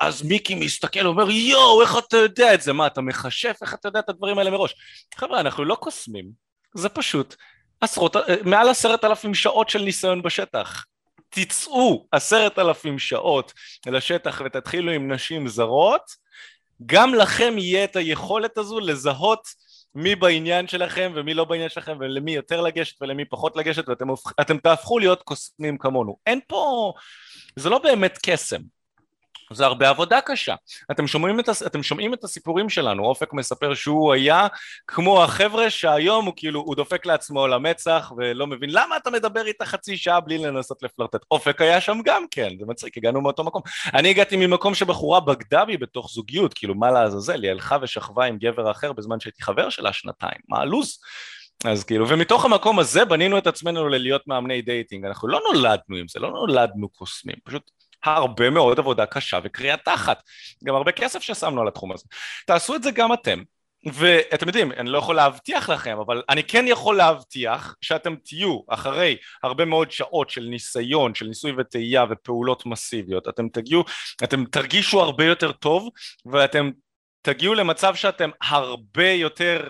[0.00, 2.72] אז מיקי מסתכל, אומר, יואו, איך אתה יודע את זה?
[2.72, 3.58] מה, אתה מכשף?
[3.62, 4.74] איך אתה יודע את הדברים האלה מראש?
[5.14, 6.30] חבר'ה, אנחנו לא קוסמים,
[6.74, 7.36] זה פשוט
[7.80, 10.84] עשרות, מעל עשרת אלפים שעות של ניסיון בשטח.
[11.30, 13.52] תצאו עשרת אלפים שעות
[13.86, 16.02] לשטח ותתחילו עם נשים זרות,
[16.86, 19.48] גם לכם יהיה את היכולת הזו לזהות
[19.94, 23.88] מי בעניין שלכם ומי לא בעניין שלכם ולמי יותר לגשת ולמי פחות לגשת
[24.38, 26.16] ואתם תהפכו להיות קוסמים כמונו.
[26.26, 26.92] אין פה,
[27.56, 28.60] זה לא באמת קסם,
[29.54, 30.54] זה הרבה עבודה קשה.
[30.90, 34.46] אתם שומעים, את, אתם שומעים את הסיפורים שלנו, אופק מספר שהוא היה
[34.86, 39.66] כמו החבר'ה שהיום הוא כאילו, הוא דופק לעצמו למצח ולא מבין למה אתה מדבר איתה
[39.66, 41.20] חצי שעה בלי לנסות לפלרטט.
[41.30, 43.62] אופק היה שם גם כן, זה מצחיק, הגענו מאותו מקום.
[43.94, 48.38] אני הגעתי ממקום שבחורה בגדה בי בתוך זוגיות, כאילו מה לעזאזל, היא הלכה ושכבה עם
[48.38, 50.98] גבר אחר בזמן שהייתי חבר שלה שנתיים, מה הלו"ז?
[51.64, 56.08] אז כאילו, ומתוך המקום הזה בנינו את עצמנו ללהיות מאמני dating, אנחנו לא נולדנו עם
[56.08, 57.70] זה, לא נולדנו קוסמים, פשוט
[58.04, 60.22] הרבה מאוד עבודה קשה וקריעת תחת.
[60.64, 62.04] גם הרבה כסף ששמנו על התחום הזה.
[62.46, 63.42] תעשו את זה גם אתם.
[63.92, 69.16] ואתם יודעים, אני לא יכול להבטיח לכם, אבל אני כן יכול להבטיח שאתם תהיו אחרי
[69.42, 73.84] הרבה מאוד שעות של ניסיון, של ניסוי וטעייה ופעולות מסיביות, אתם תגיעו,
[74.24, 75.88] אתם תרגישו הרבה יותר טוב
[76.26, 76.70] ואתם
[77.22, 79.68] תגיעו למצב שאתם הרבה יותר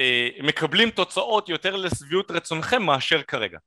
[0.00, 3.58] אה, מקבלים תוצאות יותר לשביעות רצונכם מאשר כרגע.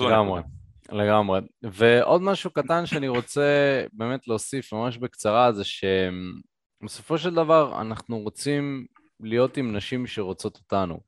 [0.00, 0.57] לגמרי.
[0.92, 1.40] לגמרי.
[1.62, 8.86] ועוד משהו קטן שאני רוצה באמת להוסיף ממש בקצרה, זה שבסופו של דבר אנחנו רוצים
[9.20, 11.00] להיות עם נשים שרוצות אותנו.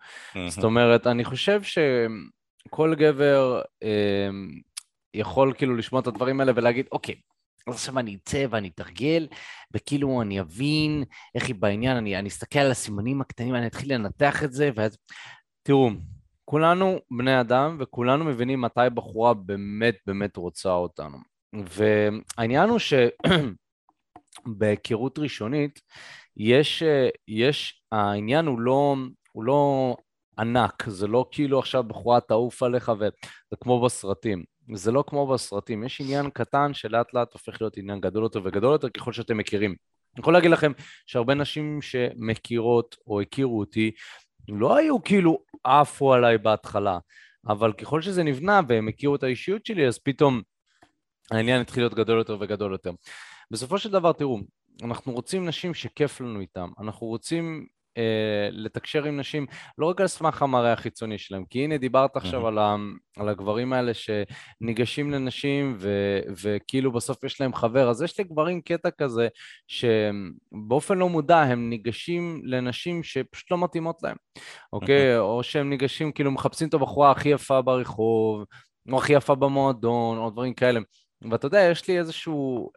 [0.49, 4.29] זאת אומרת, אני חושב שכל גבר אה,
[5.15, 7.15] יכול כאילו לשמוע את הדברים האלה ולהגיד, אוקיי,
[7.67, 9.27] אז עכשיו אני אצא ואני אתרגל,
[9.75, 11.05] וכאילו אני אבין
[11.35, 14.99] איך היא בעניין, אני, אני אסתכל על הסימנים הקטנים, אני אתחיל לנתח את זה, ואז...
[15.63, 15.91] תראו,
[16.51, 21.19] כולנו בני אדם וכולנו מבינים מתי בחורה באמת באמת רוצה אותנו.
[21.69, 22.79] והעניין הוא
[24.47, 25.81] שבהיכרות ראשונית,
[26.37, 26.83] יש,
[27.29, 28.97] יש, העניין הוא לא,
[29.33, 29.97] הוא לא
[30.39, 34.45] ענק, זה לא כאילו עכשיו בחורה תעוף עליך וזה כמו בסרטים.
[34.75, 38.73] זה לא כמו בסרטים, יש עניין קטן שלאט לאט הופך להיות עניין גדול יותר וגדול
[38.73, 39.71] יותר ככל שאתם מכירים.
[40.15, 40.73] אני יכול להגיד לכם
[41.07, 43.91] שהרבה נשים שמכירות או הכירו אותי,
[44.49, 46.99] לא היו כאילו עפו עליי בהתחלה,
[47.49, 50.43] אבל ככל שזה נבנה והם הכירו את האישיות שלי, אז פתאום
[51.31, 52.93] העניין התחיל להיות גדול יותר וגדול יותר.
[53.51, 54.39] בסופו של דבר, תראו,
[54.83, 57.67] אנחנו רוצים נשים שכיף לנו איתם, אנחנו רוצים
[57.99, 59.47] אה, לתקשר עם נשים
[59.79, 62.49] לא רק על סמך המראה החיצוני שלהם, כי הנה דיברת עכשיו mm-hmm.
[62.49, 62.77] על, ה,
[63.17, 68.91] על הגברים האלה שניגשים לנשים ו, וכאילו בסוף יש להם חבר, אז יש לגברים קטע
[68.91, 69.29] כזה
[69.67, 74.17] שבאופן לא מודע הם ניגשים לנשים שפשוט לא מתאימות להם,
[74.73, 75.17] אוקיי?
[75.17, 75.21] Mm-hmm.
[75.21, 78.45] או שהם ניגשים, כאילו מחפשים את הבחורה הכי יפה ברחוב,
[78.93, 80.81] או הכי יפה במועדון, או דברים כאלה.
[81.31, 82.71] ואתה יודע, יש לי איזשהו,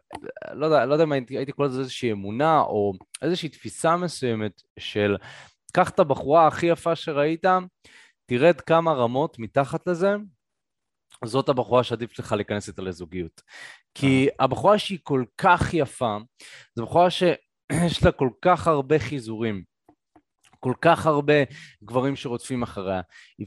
[0.52, 2.92] לא יודע, לא יודע אם הייתי, הייתי קורא לזה איזושהי אמונה, או
[3.22, 5.16] איזושהי תפיסה מסוימת של
[5.72, 7.44] קח את הבחורה הכי יפה שראית,
[8.26, 10.16] תרד כמה רמות מתחת לזה,
[11.24, 13.42] זאת הבחורה שעדיף לך להיכנס איתה לזוגיות.
[13.94, 16.16] כי הבחורה שהיא כל כך יפה,
[16.76, 19.74] זו בחורה שיש לה כל כך הרבה חיזורים.
[20.60, 21.34] כל כך הרבה
[21.84, 23.00] גברים שרודפים אחריה,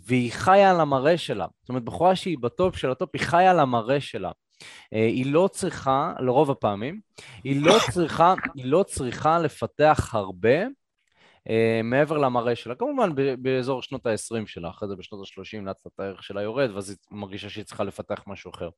[0.06, 1.48] והיא חיה על המראה שלה.
[1.62, 4.32] זאת אומרת, בחורה שהיא ב top של ה top, היא חיה על המראה שלה.
[4.94, 7.00] אה, היא לא צריכה, לרוב הפעמים,
[7.44, 12.76] היא לא צריכה, היא לא צריכה לפתח הרבה uh, מעבר למראה שלה.
[12.76, 13.10] כמובן
[13.42, 16.98] באזור שנות ה-20 שלה, אחרי זה בשנות ה-30 לאט לאט הערך שלה יורד, ואז היא
[17.12, 18.70] מרגישה שהיא צריכה לפתח משהו אחר.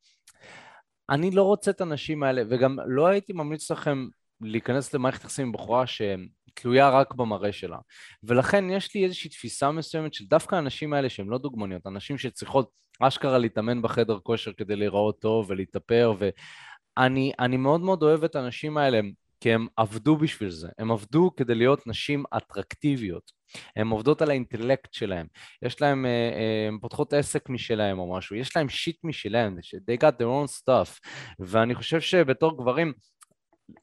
[1.09, 4.07] אני לא רוצה את הנשים האלה, וגם לא הייתי ממליץ לכם
[4.41, 7.77] להיכנס למערכת יחסים עם בחורה שתלויה רק במראה שלה.
[8.23, 12.69] ולכן יש לי איזושהי תפיסה מסוימת של דווקא האנשים האלה שהם לא דוגמניות, אנשים שצריכות
[12.99, 18.99] אשכרה להתאמן בחדר כושר כדי להיראות טוב ולהתאפר, ואני מאוד מאוד אוהב את האנשים האלה,
[19.39, 23.31] כי הם עבדו בשביל זה, הם עבדו כדי להיות נשים אטרקטיביות.
[23.75, 25.27] הן עובדות על האינטלקט שלהם,
[25.61, 30.01] יש להם, אה, אה, הן פותחות עסק משלהם או משהו, יש להם שיט משלהם, they
[30.03, 30.99] got their own stuff,
[31.39, 32.93] ואני חושב שבתור גברים,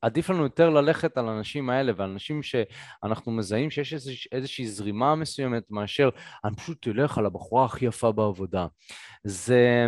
[0.02, 5.14] עדיף לנו יותר ללכת על האנשים האלה ועל אנשים שאנחנו מזהים שיש איזוש, איזושהי זרימה
[5.14, 6.08] מסוימת מאשר
[6.44, 8.66] אני פשוט אלך על הבחורה הכי יפה בעבודה.
[9.24, 9.86] זה,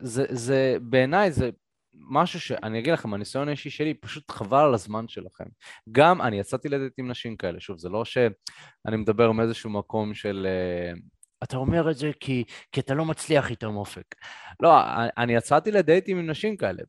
[0.00, 1.50] זה, זה בעיניי זה
[1.94, 5.44] משהו שאני אגיד לכם, הניסיון האישי שלי, פשוט חבל על הזמן שלכם.
[5.92, 10.46] גם אני יצאתי לדייט עם נשים כאלה, שוב, זה לא שאני מדבר מאיזשהו מקום של...
[10.46, 10.92] אה,
[11.42, 14.14] אתה אומר את זה כי, כי אתה לא מצליח איתם אופק.
[14.60, 14.80] לא,
[15.18, 16.82] אני יצאתי לדייטים עם נשים כאלה,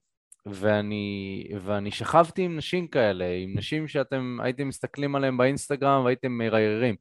[0.46, 6.96] ואני, ואני שכבתי עם נשים כאלה, עם נשים שאתם הייתם מסתכלים עליהן באינסטגרם והייתם מריירים.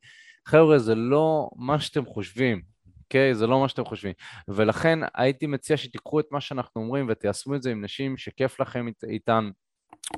[0.48, 2.62] חבר'ה, זה לא מה שאתם חושבים.
[3.04, 3.34] אוקיי?
[3.34, 4.12] זה לא מה שאתם חושבים.
[4.48, 8.86] ולכן הייתי מציע שתיקחו את מה שאנחנו אומרים ותיישמו את זה עם נשים שכיף לכם
[8.86, 9.50] אית, איתן.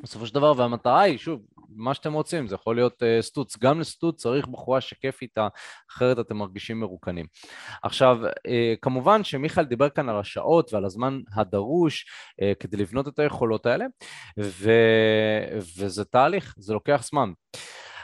[0.03, 1.40] בסופו של דבר, והמטרה היא, שוב,
[1.76, 3.59] מה שאתם רוצים, זה יכול להיות uh, סטוץ.
[3.59, 5.49] גם לסטוץ צריך בחורה שכיף איתה,
[5.90, 7.26] אחרת אתם מרגישים מרוקנים.
[7.82, 8.51] עכשיו, uh,
[8.82, 12.07] כמובן שמיכאל דיבר כאן על השעות ועל הזמן הדרוש
[12.40, 13.84] uh, כדי לבנות את היכולות האלה,
[14.40, 14.70] ו...
[15.78, 17.32] וזה תהליך, זה לוקח זמן.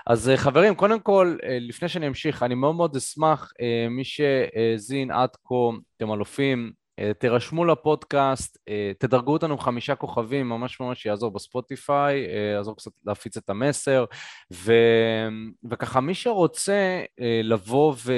[0.06, 3.52] אז חברים, קודם כל, לפני שאני אמשיך, אני מאוד מאוד אשמח,
[3.90, 5.54] מי שהאזין עד כה,
[5.96, 6.72] אתם אלופים,
[7.18, 8.58] תירשמו לפודקאסט,
[8.98, 14.04] תדרגו אותנו חמישה כוכבים, ממש ממש יעזור בספוטיפיי, יעזור קצת להפיץ את המסר,
[14.52, 14.72] ו...
[15.70, 17.02] וככה מי שרוצה
[17.42, 18.12] לבוא ו...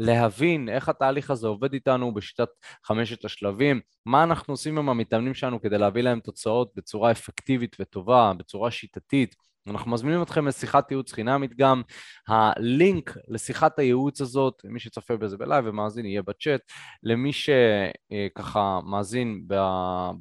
[0.00, 2.48] להבין איך התהליך הזה עובד איתנו בשיטת
[2.84, 8.32] חמשת השלבים, מה אנחנו עושים עם המתאמנים שלנו כדי להביא להם תוצאות בצורה אפקטיבית וטובה,
[8.38, 9.34] בצורה שיטתית,
[9.68, 11.82] אנחנו מזמינים אתכם לשיחת ייעוץ חינמית גם.
[12.28, 16.60] הלינק לשיחת הייעוץ הזאת, מי שצופה בזה בלייב ומאזין יהיה בצ'אט.
[17.02, 19.42] למי שככה מאזין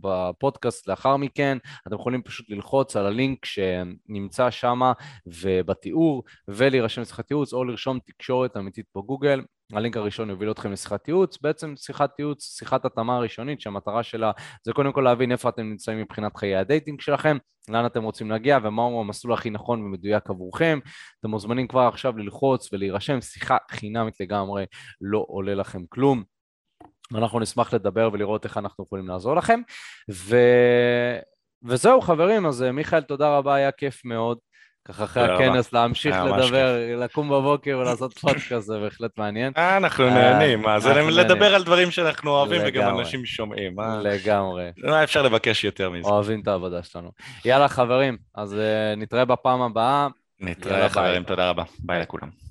[0.02, 4.80] בפודקאסט לאחר מכן, אתם יכולים פשוט ללחוץ על הלינק שנמצא שם
[5.28, 9.42] ובתיאור ולהירשם לשיחת ייעוץ או לרשום תקשורת אמיתית בגוגל.
[9.74, 14.32] הלינק הראשון יוביל אתכם לשיחת ייעוץ, בעצם שיחת ייעוץ, שיחת התאמה הראשונית שהמטרה שלה
[14.64, 17.38] זה קודם כל להבין איפה אתם נמצאים מבחינת חיי ה dating שלכם,
[17.70, 20.80] לאן אתם רוצים להגיע ומהו המסלול הכי נכון ומדויק עבורכם.
[21.20, 24.66] אתם מוזמנים כבר עכשיו ללחוץ ולהירשם, שיחה חינמית לגמרי,
[25.02, 26.24] לא עולה לכם כלום.
[27.16, 29.62] אנחנו נשמח לדבר ולראות איך אנחנו יכולים לעזור לכם.
[30.12, 30.38] ו...
[31.64, 34.38] וזהו חברים, אז מיכאל תודה רבה, היה כיף מאוד.
[34.86, 39.54] ככה אחרי הכנס להמשיך לדבר, לקום בבוקר ולעשות פודקאסט, זה בהחלט מעניין.
[39.58, 43.80] אה, אנחנו אה, נהנים, זה לדבר על דברים שאנחנו אוהבים וגם אנשים שומעים.
[43.80, 44.02] אה.
[44.02, 44.70] לגמרי.
[44.78, 46.10] מה אפשר לבקש יותר מזה?
[46.10, 47.12] אוהבים את העבודה שלנו.
[47.46, 48.56] יאללה חברים, אז
[48.98, 50.08] נתראה בפעם הבאה.
[50.40, 51.64] נתראה חברים, תודה רבה.
[51.80, 52.49] ביי לכולם.